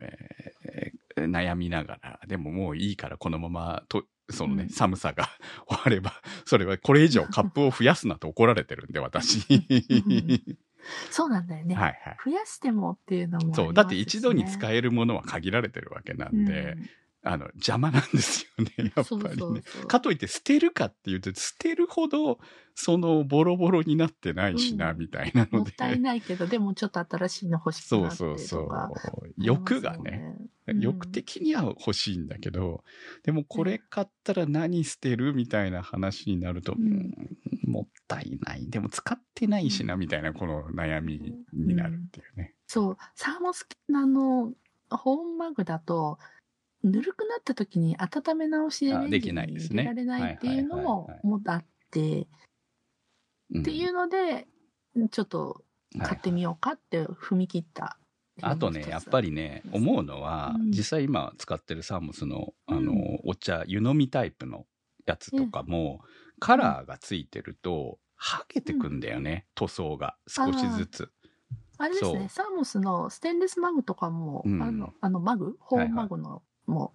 [0.66, 5.30] えー悩みながら、でももういいからこのまま、と、そのね、うん寒さが
[5.68, 6.14] 終われば、
[6.46, 9.46] それはこれ以上カップを増やすなと怒られてるんで、私。
[11.10, 11.76] んそうなんだよね。
[11.76, 12.18] はいはい。
[12.26, 13.74] 増やしてもっていうのもね、そう。
[13.74, 16.76] だって一度に使えるものは限られてるわけなんで、
[17.24, 19.04] あの、邪魔なんですよね、やっぱりね。
[19.04, 22.40] そうそうそうかといって捨てるかっていうと、捨てるほど、
[22.76, 25.58] その、ボロボロになってないしな、うんみたいなので。
[25.58, 28.90] もったいないけど、でもちょっと新しいの欲しくそうなってそうそとか。
[28.94, 29.34] う。
[29.38, 30.36] 欲がね。
[30.38, 32.86] うん欲的には欲しいんだけど、
[33.24, 37.14] でもこれ買ったら何捨てるみたいな話になると、うんうん
[37.66, 38.70] もったいない。
[38.70, 41.20] でも使ってないしな、みたいなこの悩み
[41.54, 42.54] になるっていうね。
[42.68, 44.54] そう、サーモスあの、
[44.90, 46.20] ホームマグだと、
[46.84, 49.84] ぬるくなった時に温め直しできレンジにないですね。
[49.84, 51.28] 入れられないっていうのもはいはいはいはい。
[51.28, 52.28] もあって、
[53.54, 53.62] うん。
[53.62, 54.48] っていうので、
[55.12, 55.64] ちょっと
[56.00, 57.98] 買ってみようかって踏み切った。
[58.42, 59.30] あとね、やっぱり。
[59.30, 60.72] りね、思うのは、うん。
[60.72, 63.20] 実際今使ってるサーモスの、あの、うん。
[63.26, 64.66] お茶、湯飲みタイプの
[65.06, 66.02] やつとかも、
[66.40, 70.18] カラーがついてると、はげてくんだよね、塗装が。
[70.28, 71.12] 少しずつ。
[71.78, 74.64] あれですね、サーモスのステンレスマグとかも、うん。
[74.64, 75.56] あの、あのマグ？
[75.60, 76.94] ホームマグのも、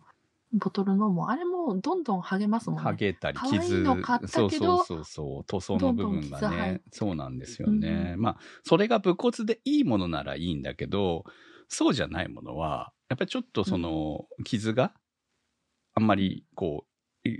[0.52, 2.90] ボトルのも、あれもどんどん剥げますもんね。
[2.90, 11.24] 剥げたり可愛い傷の買ったそうそうそうそう塗装の部分がどんどん傷入っねそうなんですよね、うまあそれが武骨でいいものならいいんだけど
[11.68, 14.92] そうじゃないものはやっぱりちょっとその傷が
[15.94, 16.87] あんまりこう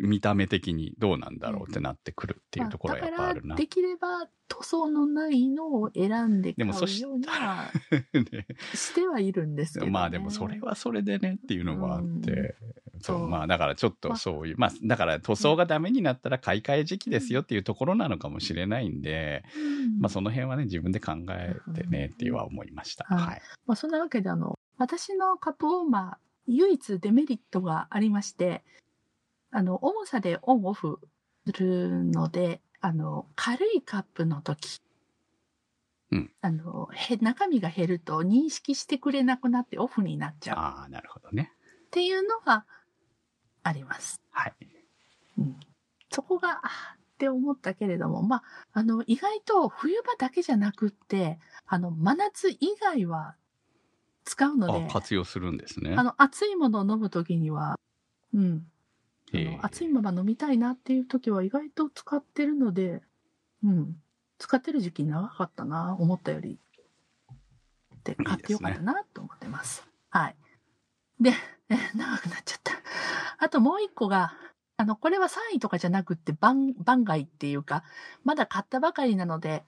[0.01, 3.49] 見た目的にどうなんだろうってなってくるっていうところはやっぱあるな。
[3.49, 7.71] まあだからできれば塗装のないのを選んで買うしようには
[8.13, 9.93] ねしてはいるんですけど、ね。
[9.93, 12.57] まあでもそれはそれでねっていうのもあって、
[13.01, 23.05] そうそうまあだからちょっとそういう、まあだから塗装がダメになったら買い替え時期ですよっていうところなのかもしれないんで、うん、まあその辺はね自分で考えてねっていうは思いました。
[23.05, 23.43] はいはい。
[23.67, 28.65] まあ、そんなわけであの私のカップウォーマー唯一デメリットがありまして
[29.51, 30.99] あの重さでオンオフ
[31.47, 34.81] するのであの軽いカップの時、
[36.11, 41.53] うんあのへ中身が減ると認識してくれなくなってオフになっちゃうああ、なるほどね。
[41.87, 42.65] っていうのが
[43.63, 44.21] あります。
[44.31, 44.55] はい。
[45.39, 45.57] うん、
[46.11, 53.35] そこがあーって思ったけれども、まあ、あの意外と冬場だけじゃなくってあの真夏以外は
[54.25, 55.95] 使うのであ、活用するんですね。
[55.97, 57.79] あの熱いものを飲むときには、
[58.33, 58.67] うん、
[59.35, 63.03] あの熱いまま飲みたいなっていうときは意外と使ってるので、
[63.65, 63.97] うん、
[64.39, 66.59] 使ってる時期長かったな思ったより
[68.05, 69.87] で買ってよかったなと思ってます。
[70.11, 70.37] はい。
[71.21, 71.33] で、
[71.69, 72.73] え長くなっちゃった。
[73.39, 74.33] あともう一個が、
[74.77, 77.85] あの、これは3位とかじゃなくって番、番外っていうか、
[78.25, 79.65] まだ買ったばかりなので、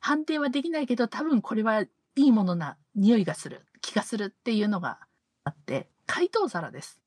[0.00, 5.00] 判定はできないけど、多分これはいいものな匂いがする、気がするっていうのが
[5.44, 7.00] あって、解凍皿です。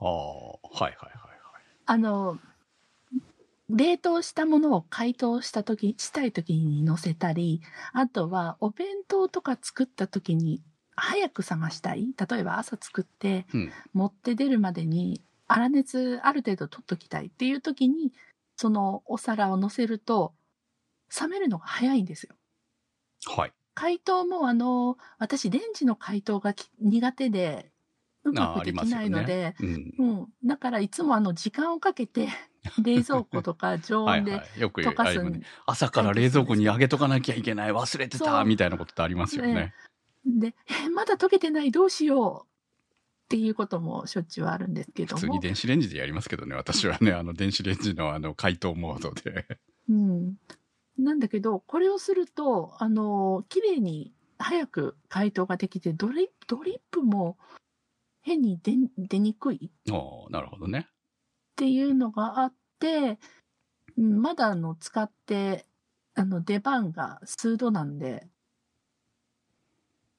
[0.00, 1.31] ああ、はいはいはいはい。
[1.86, 2.38] あの、
[3.68, 10.62] 冷凍したものを解凍した時、したい時に乗せたり、あとはお弁当とか作った時に
[10.94, 12.14] 早く冷ましたい。
[12.30, 13.72] 例えば朝作ってうん。
[13.94, 18.12] 持って出るまでに粗熱ある程度取っときたいっていう時に、
[18.56, 20.34] そのお皿を乗せると
[21.20, 22.34] 冷めるのが早いんですよ。
[23.26, 23.52] はい。
[23.74, 27.71] 解凍もあの、私レンジの解凍がき苦手で
[28.24, 29.94] うまくできないので、うん。
[29.98, 30.28] うん。
[30.44, 32.28] だからいつもあの時間をかけて
[32.82, 34.60] 冷蔵庫とか常温ではいはい。
[34.60, 39.74] よく溶かすね朝から冷蔵庫にあげとかなきゃいけない忘れてたみたいなことってありますよねね。
[40.24, 40.54] で、
[40.84, 45.20] え、まだ溶けてないどうしようっていうこともしょっちゅうあるんですけども。
[45.20, 49.46] 普通に電子レンジでやりますけどね、私はね、 あの電子レンジのあの解凍モードで。
[49.88, 50.36] うん。
[50.98, 57.38] なんだけど、これをすると、あの、綺麗に早く解凍ができて、ドリドリップも
[58.22, 59.70] 変に出出にくい？
[59.90, 60.88] おーなるほどね。
[60.88, 63.18] っていうのがあって、
[63.96, 65.66] うんまだあの使って、
[66.14, 68.26] あの出番が数度なんで、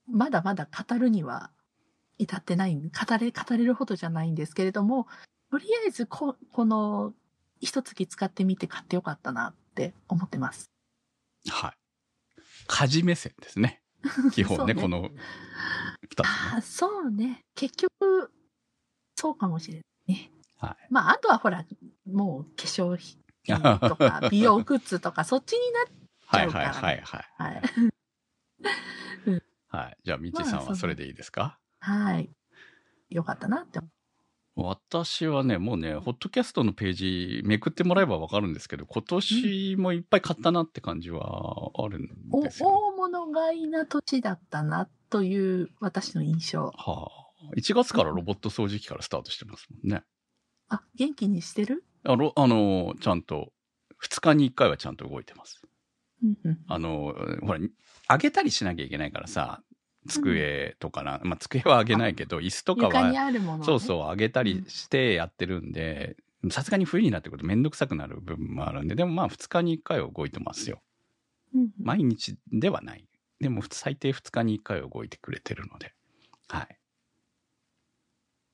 [0.08, 1.52] まだまだ語るには
[2.18, 5.08] 至ってない、語れ、語れるほどじゃないんですけれども、
[5.50, 7.14] とりあえずこ、この
[7.62, 10.70] 一月使ってみて買ってよかったなって思ってます。
[11.50, 11.74] はい。
[12.68, 13.83] 家事目線ですね。
[14.34, 15.10] 基本ね、ねこの
[16.02, 16.24] 二つね。
[16.54, 17.42] ああ、そうね。
[17.56, 18.32] 結局、
[19.16, 20.32] そうかもしれないね。
[20.58, 20.88] はい。
[20.90, 21.66] まあ、あとはほら、
[22.06, 23.18] もう化粧品
[23.80, 25.84] とか 美容グッズとか、そっちになっ
[26.26, 27.34] はいちゃうからはいはいはい。
[27.38, 27.62] はい。
[29.68, 29.98] はい。
[30.04, 32.30] じゃあ、みちさんはそれでいいですか、はい。
[33.10, 33.88] よかったなって思
[34.56, 42.44] 私はね、もうね、ホットキャストのページめくってもらえばわかるんですけど、今年もいっぱい買ったなって感じはあるんう。
[42.44, 42.76] ですよ、ね。
[42.76, 46.66] お大物買いな土地だったなという私の印象。
[46.66, 47.56] はあ。
[47.58, 50.04] 1月からロボット掃除機からスタートしてますもんね。
[50.70, 51.84] あ、元気にしてる？
[52.04, 53.52] あの、あの、ちゃんと、
[54.04, 55.62] 2日に1回はちゃんと動いてます。
[56.68, 57.60] あの、ほら、
[58.10, 59.62] 上げたりしなきゃいけないからさ、
[60.08, 63.66] 机とかな、まあ、机は上げないけど、椅子とかは、ね。
[63.66, 66.18] そうそう、上げたりしてやってるんで、
[66.52, 70.82] さすがに冬になってくるとめんどくさくなる部分もあるんで、でもまあ2日に1回は動いてますよ。
[71.54, 71.72] うんうん。
[71.80, 73.08] 毎日ではない。
[73.40, 75.94] でも最低2日に1回は動いてくれてるので。
[76.48, 76.80] はい。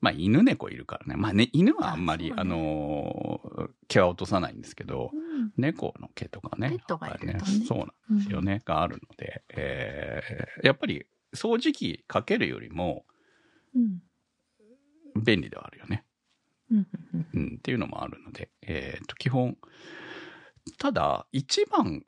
[0.01, 1.15] まあ犬猫いるからね。
[1.15, 6.69] まあね、犬はあんまり、あ,、ねのー毛は落とさないんですけど、うん猫の毛とかね。
[6.69, 7.85] ペットがいるとねやっぱりそうな
[8.15, 8.61] んですよね。
[8.65, 13.05] があるので、えーやっぱり掃除機かけるよりも
[13.75, 14.01] うん。
[15.21, 16.05] 便利ではあるよね。
[16.71, 16.77] うん
[17.13, 19.57] うんうんうん、っていうのもあるので、えっ、と、基本、
[20.77, 22.05] ただ、一番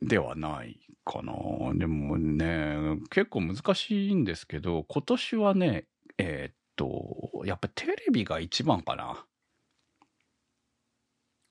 [0.00, 1.32] ではないかな。
[1.74, 5.86] でもね、結構難しいんですけど、今年はね、
[6.18, 9.26] えっ、と、やっぱテレビが一番かな。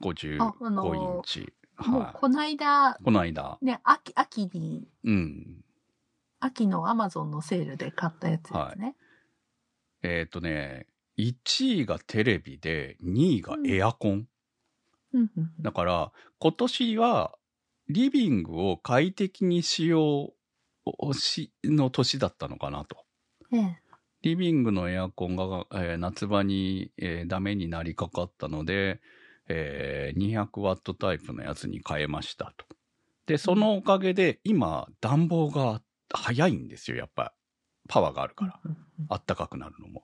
[0.01, 1.53] 55ああのーインチ。
[1.75, 3.03] はもうこの間、い。
[3.03, 3.57] この間。
[3.61, 5.62] ね、秋、秋に、うん。
[6.45, 8.95] 秋のアマゾンのセールで買ったやつですね。
[10.01, 14.27] えっ、とね、1位がテレビで、2位がエアコン。
[15.13, 15.29] うん
[15.61, 17.33] だから、今年は、
[17.87, 20.33] リビングを快適にしよ
[20.85, 22.97] うし、の年だったのかなと。
[23.53, 23.79] ええ
[24.23, 29.01] リビングのエアコンが、えー夏場に、えーダメになりかかったので、
[29.47, 32.65] えー200ワットタイプのやつに変えましたと。
[33.27, 35.81] で、そのおかげで今、暖房が
[36.13, 37.33] 早いんですよ、やっぱ。
[37.89, 38.59] パワーがあるから。
[38.65, 38.77] うん
[39.09, 40.03] あったかくなるのも。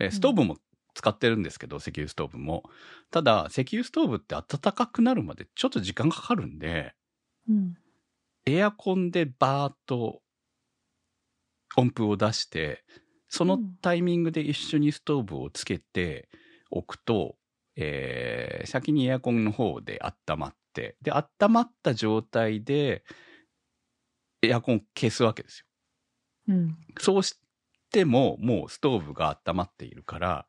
[0.00, 0.56] えーストーブも
[0.94, 2.64] 使ってるんですけど、石油ストーブも。
[3.10, 6.94] ただ、石油ストーブって暖かくなるまでちょっと時間かかるんで、
[7.48, 7.74] うん
[8.46, 10.22] エアコンでバーッと
[11.76, 12.84] 音符を出して、
[13.28, 16.28] そのタイミングで一緒にストーブをつけて
[16.70, 17.36] おくと、
[17.76, 23.04] えー先にエアコンの方で温まって、で、温まった状態で
[24.42, 25.66] エアコン消すわけですよ。
[26.48, 27.38] うんそうし
[27.92, 30.46] ても、もうストーブが温まっているから、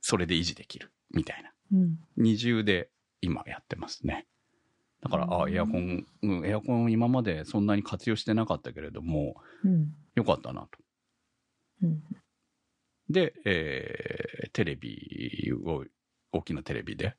[0.00, 1.52] それで維持できる、みたいな。
[1.72, 4.26] うん二重で今やってますね。
[5.02, 10.68] だから、あ、うんエアコン、うん、エアコン今までそんなに活用してなかったけれども、うんよかったなと。
[11.82, 12.02] うん
[13.10, 15.84] で、えーテレビを、
[16.32, 17.16] 大きなテレビで、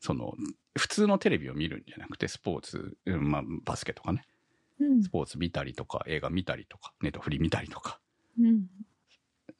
[0.00, 0.34] その、
[0.78, 4.35] 普通のテレビを見るんじゃなくて、スポーツ、うんまあ、バスケとかね、うん
[5.02, 8.00] スポーツ見たりとか、映画見たりとか、ネットフリ見たりとか、
[8.38, 8.66] うん。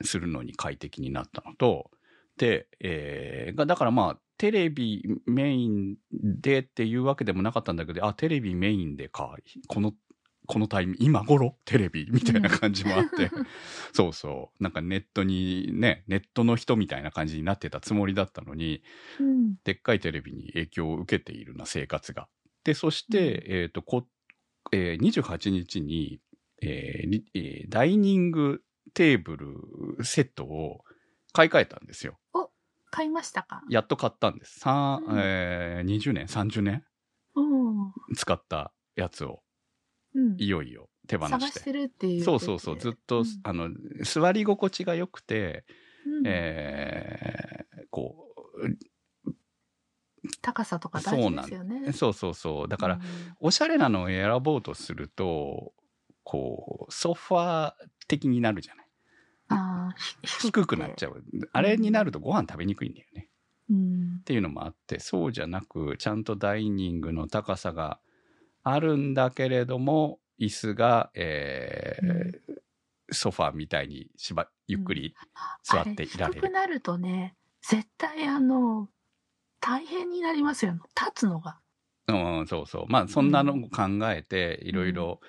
[0.02, 1.90] するのに快適になったのと、
[2.37, 9.37] で、えーが、だからまあ、テレビメインでっていうわけでもなかったんだけど、あ、テレビメインでか、
[9.68, 9.94] この、
[10.46, 13.31] このタイミング、今頃テレビみたいな感じもあって、
[13.92, 18.83] そうそう、なんかネットにね、ネットの人みたいな感じになってたつもりだったのに、
[19.18, 19.55] うん。
[19.64, 22.29] でっかいテレビに影響を受けているな、生活が。
[22.64, 24.07] で、そして、えっ、と、こ、
[24.72, 26.20] えー28日に、
[26.62, 28.62] えーダイニング
[28.94, 30.83] テーブルセットを
[31.33, 32.18] 買い替えたんですよ。
[32.90, 33.62] 買いましたか？
[33.68, 34.61] やっと買ったんです。
[34.61, 35.18] さうん。
[35.18, 36.85] えー20年、30年
[37.35, 39.42] うん使ったやつを。
[40.14, 40.37] うん。
[40.38, 41.31] いよいよ手放し。
[41.31, 43.24] 探しててるっていうそうそうそう、ずっと、うん。
[43.42, 43.68] あの、
[44.05, 45.64] 座り心地が良くて、
[46.07, 46.26] うん。
[46.26, 48.33] えーこ
[50.43, 52.69] 高さとか大事ですよねう、そうそうそう。
[52.69, 53.01] だから、うん
[53.41, 55.73] おしゃれなのを選ぼうとすると、
[56.25, 57.73] こう、ソファー
[58.09, 58.87] 的になるじゃない。
[59.49, 59.91] あ
[60.23, 61.23] 低くなっちゃう。
[61.53, 63.29] あれになるとご飯食べにくいんだよね。
[63.71, 68.01] うんっていうのもあって、そうじゃなく、ちゃんとダイニングの高さが
[68.62, 72.57] あるんだけれども、椅子が、えー
[73.11, 75.15] ソファーみたいにしば、ゆっくり
[75.62, 76.41] 座っていられる。
[76.41, 78.89] あ低くなるとね絶対あの
[79.61, 81.59] 大変になりますよ立つのが。
[82.09, 82.85] うん、そうそう。
[82.88, 85.21] まあ、そんなのを考えて、いろいろ、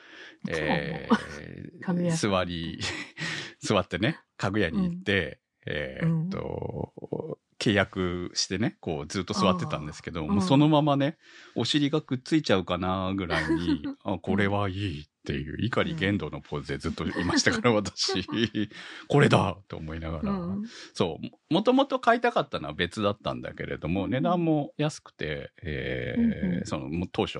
[0.47, 1.09] え
[2.15, 2.79] 座り、
[3.59, 10.29] 座ってね、家具屋に行って、えーっと、契約してね、こうずっと座ってたんですけど、うん。
[10.29, 11.17] もうそのままね、
[11.55, 18.23] お尻がくっついちゃうかなぐらいに、 あ、これはいいっていう、怒り言動のポーズでずっといましたから、私、
[19.09, 20.63] これだと思いながら、うん。
[20.93, 24.11] そう、ももともと買いたかったのは別だったんだけれども、うん。
[24.11, 26.65] 値段も安くて、えーうんうん。
[26.65, 27.39] その、当初、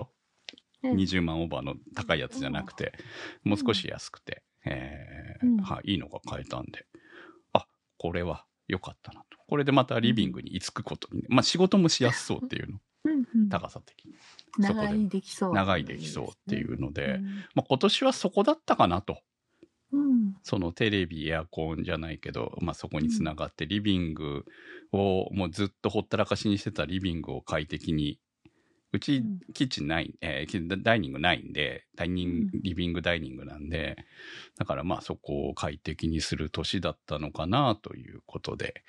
[0.83, 2.93] ね20万オーバーの高いやつじゃなくて、
[3.43, 5.57] もう少し安くて、えーうん。
[5.57, 6.85] はい、いいのが買えたんで、
[7.53, 9.37] あ、これは良かったなと。
[9.47, 12.79] これでまたリビングに居つくことに、まあ仕事もしやすそうっていうの、
[13.49, 14.15] 高さ的に。
[14.57, 15.07] 長い。
[15.07, 15.53] できそう。
[15.53, 17.25] 長いできそうっていうので、うん。
[17.55, 19.19] まあ今年はそこだったかなと。
[19.91, 20.35] うん。
[20.43, 24.45] そのテレビ、エアコンじゃないけど、まあそこにつながって、リビング
[24.91, 28.19] をもうずっとほったらかしにしてたリビングを快適に、
[28.93, 29.39] うちうん。
[29.53, 32.61] キッチンない、えーキダイニングないんで、ダイニング、うん。
[32.61, 33.97] リビングダイニングなんで、
[34.57, 38.83] だからまあそこを快適にする年だったのかなということで、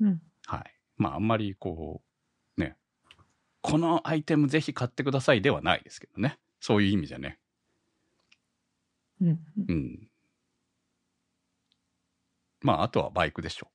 [0.00, 0.22] うん。
[0.46, 0.64] はい。
[0.96, 2.13] まああんまりこう、ね、
[3.64, 6.38] このアイテムぜひ買ってくださいではないですけどね。
[6.60, 7.38] そういう意味じゃね。
[9.22, 10.08] うんうん。
[12.60, 13.68] まあ、あとはバイクでしょ。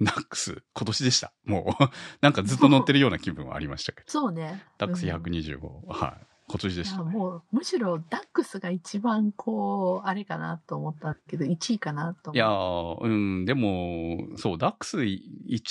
[0.00, 1.32] ナックス、今年でした。
[1.44, 1.84] もう、
[2.20, 4.10] なんかずっと乗ってるような気分はありましたけど。
[4.10, 6.26] そうねダックスうん125、はい。
[6.48, 7.02] 今年でいした。
[7.04, 13.08] もうむしろダックスが一番こうあれかなと思ったけど1位かなと思いやー、う
[13.42, 15.20] ん、でも、そう、ダックス1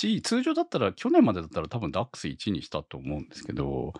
[0.08, 3.92] 位、通常だったら、去年までだったら多分ダックス1位にしたと思うんですけど、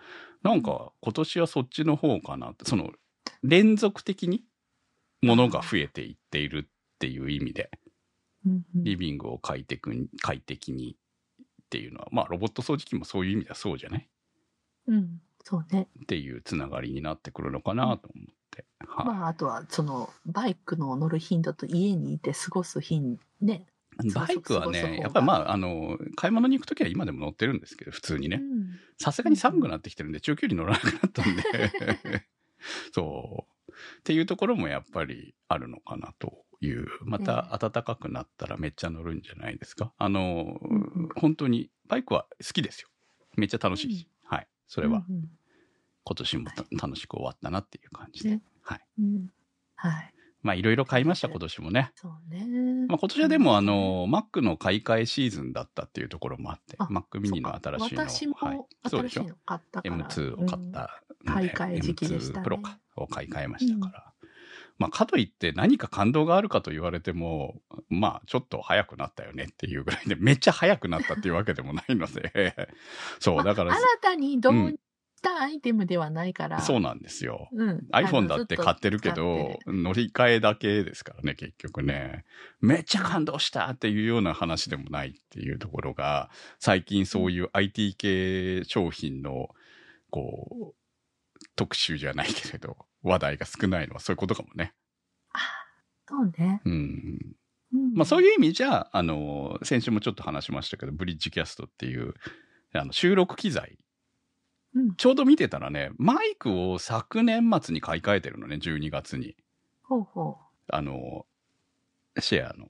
[0.43, 2.91] なんか今年はそっちの方かなって、その、
[3.43, 4.45] 連続的に
[5.21, 7.71] 物が増えていっているっていう意味で、
[8.45, 8.85] うんうん。
[8.85, 14.09] リビングを快適に、快適にっていうのは、まあロボット掃除機もそういう意味ではそうじゃない？
[14.89, 18.65] うんそうねっていうつながりになってくるのかなと思って。
[18.87, 23.65] はいまああとはそのバイクの乗る頻度と家にいて過ごす頻ね
[24.15, 28.37] バイクはね、やっぱりまあ、あの、買い物に行くときは今でも乗ってるんですけど、普通にね。
[28.37, 31.43] うんさすがに寒くなってきてるんで、中距離乗らなくなったんで、
[32.95, 33.73] そう。
[33.73, 36.87] っていうところもやっぱりあるのかなという。
[37.05, 39.93] また暖かくなったらめっちゃ乗るんじゃないですか。
[39.99, 42.89] あの、うんうん本当に、バイクは好きですよ。
[43.37, 44.49] めっちゃ楽しいし、はい。
[44.69, 45.31] それはうんうん
[46.05, 48.31] 今年もた楽しく終わったなっていう感じで。
[48.31, 48.81] ねはい。
[48.99, 49.27] うん
[49.75, 50.15] はい。
[50.43, 51.93] まあいろいろ買いました、今年もね。
[51.95, 52.87] そうね。
[52.89, 58.37] まあ今年はでもあの、Mac の買い替えシーズンだったっていうところもあって、あ Mac mini の新しいの私も
[58.85, 59.97] 新しいの買ったから。
[59.97, 64.13] M2 を買った買い替え時期でしたね M2 Pro かを買い替えましたから。
[64.79, 72.57] まあ、かといって何か感動があるかと言われても、まあ、ちょっと早くなったよねっていうぐらいで、めっちゃ早くなったっていうわけでもないので、
[73.21, 74.77] そう、だからまあ、新たに導
[75.23, 76.61] たアイテムではないから。
[76.61, 77.49] そうなんですよ。
[77.53, 77.87] うん。
[77.93, 82.25] iPhone だって買ってるけど、乗り換えだけですからね、結局ね。
[82.61, 89.49] めっちゃ感動したっていうような話でもないっていうところが、最近そういう IT 系商品の、
[90.11, 90.75] こう、
[91.57, 94.75] 特集じゃないけれど、話題が少ないのはそういうことかもね。
[96.09, 96.61] そうね。
[96.65, 97.19] うん。
[97.73, 98.29] うん、まあそういう。
[98.29, 102.15] いう意味じゃ、あの、先週もちょっと話しましたけど、ブリッジキャストっていう、
[102.73, 103.79] あの、収録機材。
[104.75, 104.95] うん。
[104.97, 109.37] ちょうど見てたらね、マイクを昨年末に買い替えてるのね、12月に。
[109.83, 111.27] ほうほあの、
[112.19, 112.69] シェアの、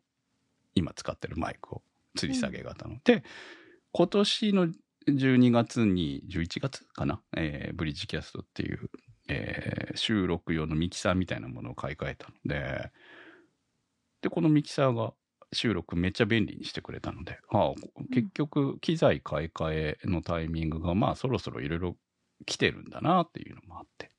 [0.74, 1.82] 今使ってるマイクを、
[2.16, 2.98] 吊り下げ型の。
[3.04, 3.22] で、
[3.92, 4.68] 今年の
[5.08, 8.90] 12月に、11月かな、えーブリッジキャストっていう、
[9.28, 12.90] えー収録用のミキサーみたいなものを買い替えたので、
[14.22, 15.12] で、このミキサーが
[15.52, 17.74] 収録めっちゃ便利にしてくれたので、ああ
[18.12, 21.96] 結局、機材買い替えのタイミングが、まあ、そろそろいろいろ
[22.46, 24.10] 来てるんだなっていうのもあって、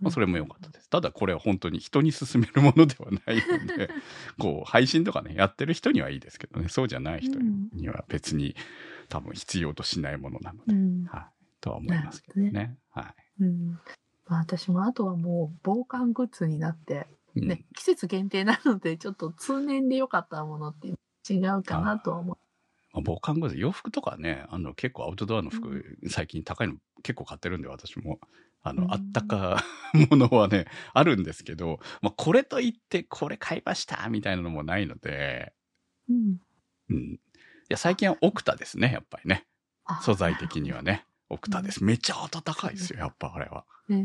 [0.00, 0.04] う。
[0.04, 0.90] まあ、それも良かったです。
[0.90, 3.88] ただこれは本当に人に勧めるものではないので、
[4.38, 8.56] こう、配信とかね、やってる人にはいいですけどね、そうじゃない人には別に
[9.08, 11.04] 多分必要としないものなので、うん。
[11.04, 11.24] はい。
[11.60, 12.76] とは思いますけどね。
[12.90, 13.42] はい。
[13.44, 13.70] うん。
[14.26, 20.88] まあ私もあとはもう防寒グッズになって、うんね、季節限定なので、ちょっと通年で良かったものって
[21.32, 22.36] 違うかなとは思う。
[22.92, 28.18] まあ、防寒グッズ、洋服とかね、あの、結構アウトドアの服、最近高いの結構買ってるんで、私も。
[28.62, 29.64] あの、うんあったか
[30.10, 35.52] ものはね、 あるんですけど、まあ、これといって、これ買いましたみたいなのもないので、
[36.08, 36.40] うん。
[36.90, 36.96] うん。
[37.14, 37.18] い
[37.68, 39.46] や、最近はオクタですね、やっぱりね。
[39.84, 41.04] あ素材的にはね。
[41.32, 41.82] オクタです。
[41.82, 43.64] めっちゃ暖かいですよ、やっぱあれは。
[43.90, 44.04] へえ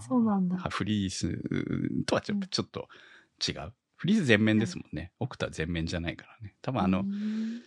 [0.00, 0.56] そうなんだ。
[0.56, 1.36] はいフリース
[2.06, 2.88] とはちょっと
[3.46, 3.72] 違う。
[3.96, 5.12] フリース全面ですもんね。
[5.18, 6.54] オクタ全面じゃないからね。
[6.62, 7.62] 多分あの、うん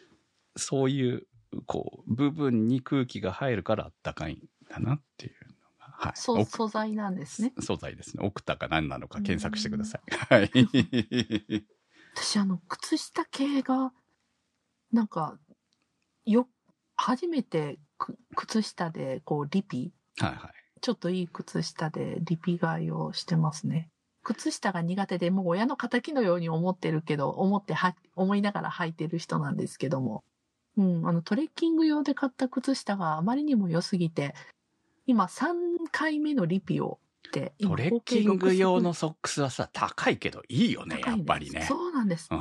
[0.58, 1.28] そういう、
[1.66, 5.94] こう、部分に空気が入るから暖かいんだなっていうのが。
[5.98, 6.12] はい。
[6.16, 7.54] そう、オク素材なんですね。
[7.60, 8.26] 素材ですね。
[8.26, 10.36] オクタか何なのか検索してください。
[10.36, 10.52] はい。
[12.16, 13.94] 私あの、靴下系が、
[14.92, 15.38] なんか、
[16.26, 16.50] よ、
[16.96, 17.80] 初めてく
[18.36, 20.80] 靴下で、こう、リピ、はいはい。
[20.82, 23.90] ちょっといい靴下でリピ買いをしてますね。
[24.24, 30.24] 靴下が苦手で、もう親の仇のように思ってるけど、思っては、思いながら履いてる人なんですけども。
[30.76, 34.36] うん、あの、トレッキング用で買った靴下があまりにも良すぎて、
[35.08, 35.54] 今3
[35.92, 41.66] 回目のリピをって、今トレッキング用のソックスはさ、高いけどいいよね、やっぱりね。
[41.68, 42.28] そうなんです。
[42.32, 42.40] うん。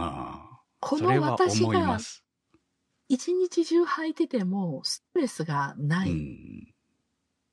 [0.81, 1.99] この私が。
[3.09, 6.75] 一日中履いててもストレスがなういっん。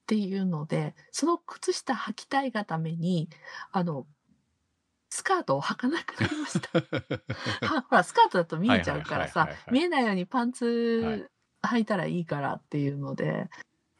[0.07, 3.29] ていうので、その靴下履きたいがために、
[3.71, 4.05] あの、
[5.09, 6.69] スカートを履かなくなりました。
[7.61, 10.51] はほら、スカートだと見えちゃうからさはいはいはいはいは、い見えないようにパン
[10.99, 11.31] はいツ
[11.61, 13.49] 履いたらいいからっていうので、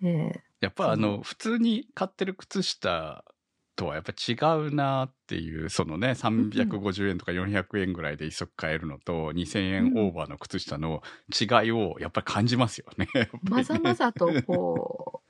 [0.04, 3.24] えやっぱあの、普通に買ってる靴下
[3.76, 4.34] とはやっぱ違
[4.70, 13.08] うなっていう、そのね、350円とか400円ぐらいで一足買えるのと、2000円オーバーの靴下の違いをやっぱり感じますよね。
[13.14, 13.30] ね。
[13.34, 15.22] ーまざまざとこ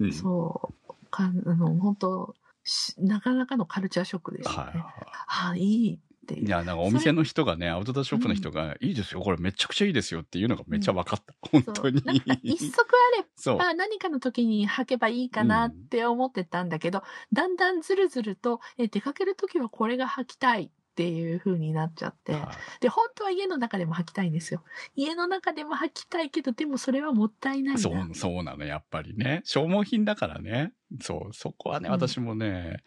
[0.00, 0.08] う ん。
[0.08, 4.64] う、そう、かあの、本当しなかなかのカルチャーショックでしたね。
[4.64, 4.78] はい。
[5.26, 6.00] はあ、いい
[6.34, 6.48] ってい。
[6.48, 11.34] や、なんかお店の人がね、アウトドアショップの人が、いいですよ、これめちゃくちゃいいですよっていうのがめっちゃ分かった。
[11.40, 12.00] 本 そう当に。
[12.42, 12.80] 一足
[13.16, 13.56] あれそう。
[13.56, 17.02] ば何かの時に履けばいいかなって思ってたんだけど、
[17.32, 22.32] だんだんずるずると、え、出かける時はこれが履きたいっていう風になっちゃって。
[22.32, 22.42] はい
[22.80, 24.64] で、本当は家の中でも履きたいんですよ。
[24.96, 27.80] 家の中でも履きたいけど、でもそれはもったいないな。
[27.80, 29.42] そう、そうなの、やっぱりね。
[29.44, 30.72] 消耗品だからね。
[31.00, 32.82] そう、そこはね、うん私もね、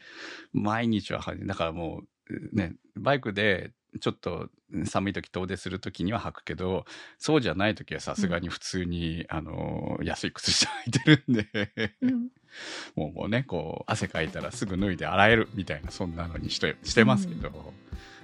[0.51, 2.07] 毎日は履いだからもう、
[2.53, 4.49] ね、バイクで、ちょっと
[4.85, 6.85] 寒い時遠出する時には履くけど、
[7.17, 12.29] そうじゃない時はさすがに普通に、あの、安い靴下履いてるんで、うん。
[12.95, 17.73] もうもうね、こう、汗かいたらすぐ脱いで洗えるみたいな、そんなのにして、してますけど、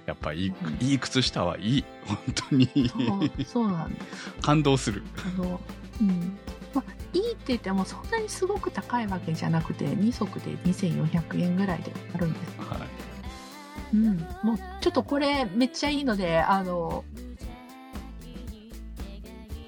[0.06, 1.84] やっぱいい、うんいい靴下はいい。
[2.04, 2.18] 本
[2.50, 2.66] 当に。
[2.88, 4.32] そう、そうなんです。
[4.40, 5.02] 感動する。
[5.24, 5.60] あの、
[6.00, 6.38] うん。
[6.74, 12.58] まあ、いいって言ってもそんなにすごく高いわけじゃなくて、2足で2400円ぐらいであるんです。
[12.60, 13.17] はい。
[13.92, 14.18] うん。
[14.42, 17.04] もう、ちょっとこれめっちゃいいので、あの、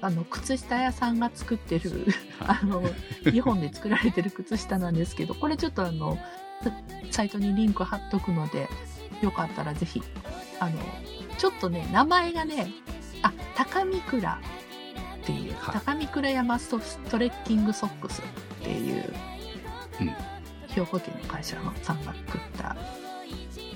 [0.01, 2.07] あの靴下屋さんが作ってる
[2.41, 2.81] あの
[3.23, 6.17] 日本で作られてる靴下なんですけどこれちょっとあの
[7.11, 8.67] サイトにリンク貼っとくので
[9.21, 10.01] よかったらぜひ
[10.59, 10.79] あの
[11.37, 12.71] ちょっとね名前がね
[13.21, 14.41] あ高見倉
[15.21, 16.69] っていう、はい高見倉山ス
[17.11, 18.25] トレッキングソックスっ
[18.63, 19.13] ていう、
[20.01, 20.15] うん
[20.71, 22.77] 兵庫県の会社のさんが作った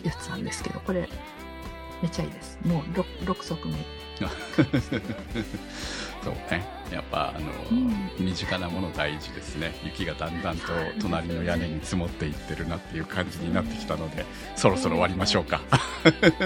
[0.07, 1.09] やつなんですけどこれ
[2.01, 2.59] めっちゃいいです。
[2.65, 3.73] もう 6, 6足目
[6.23, 6.65] そうね。
[6.91, 8.09] やっぱあの、うん。
[8.19, 9.73] 身近なもの大事ですね。
[9.83, 10.65] 雪がだんだんと
[10.99, 14.25] 隣の屋根に積もっていってるなっていう感じになってきたので
[14.55, 15.61] そろそろ終わりましょうか。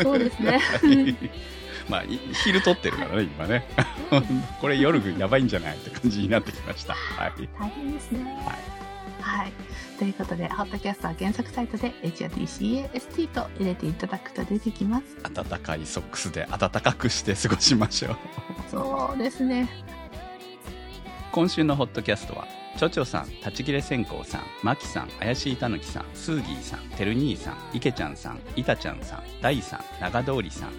[0.02, 0.60] そうですね。
[1.90, 3.66] まあい昼撮ってるからね今ね。
[4.62, 6.94] これ夜やばいんじゃないって感じになってきました。
[6.94, 7.50] はい。
[7.60, 8.24] 大変ですね。
[9.22, 9.52] はい、
[10.00, 15.18] ということでホットキャストは原作サイトで HRDCAST と入れていただくと出てきます。
[15.34, 18.18] 暖かいソックスで暖かくして過ごしましょう。
[18.72, 19.68] そうですね。
[21.34, 22.48] 今週のホットキャストは
[22.78, 30.72] ちょちょさん立ち切れ線香さんまきさん怪しいたぬきさんスーギーさんてる兄さんいけちゃんさんいたちゃんさんダイさん長通りさん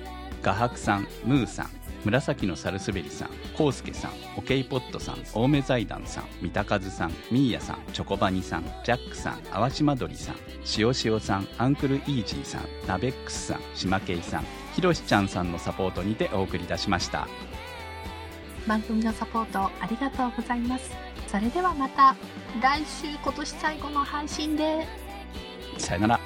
[0.43, 1.71] 画伯さんムーさん
[2.05, 10.37] 紫のサルスベリさんコウスケさんオケイポットさん青梅財団さん三田和さんミーヤさんチョコバニさんジャックさん淡島鳥さん
[10.79, 14.45] 塩塩さんアンクルイージーさんナベックスさん島ケイさん
[14.75, 17.27] ひろしちゃんさんのサポートにてお送りいたしました。
[18.67, 20.91] 番組のサポートありがとうございます。
[21.27, 22.17] それではまた
[22.61, 24.87] 来週今年最後の配信で。
[25.79, 26.20] さよなら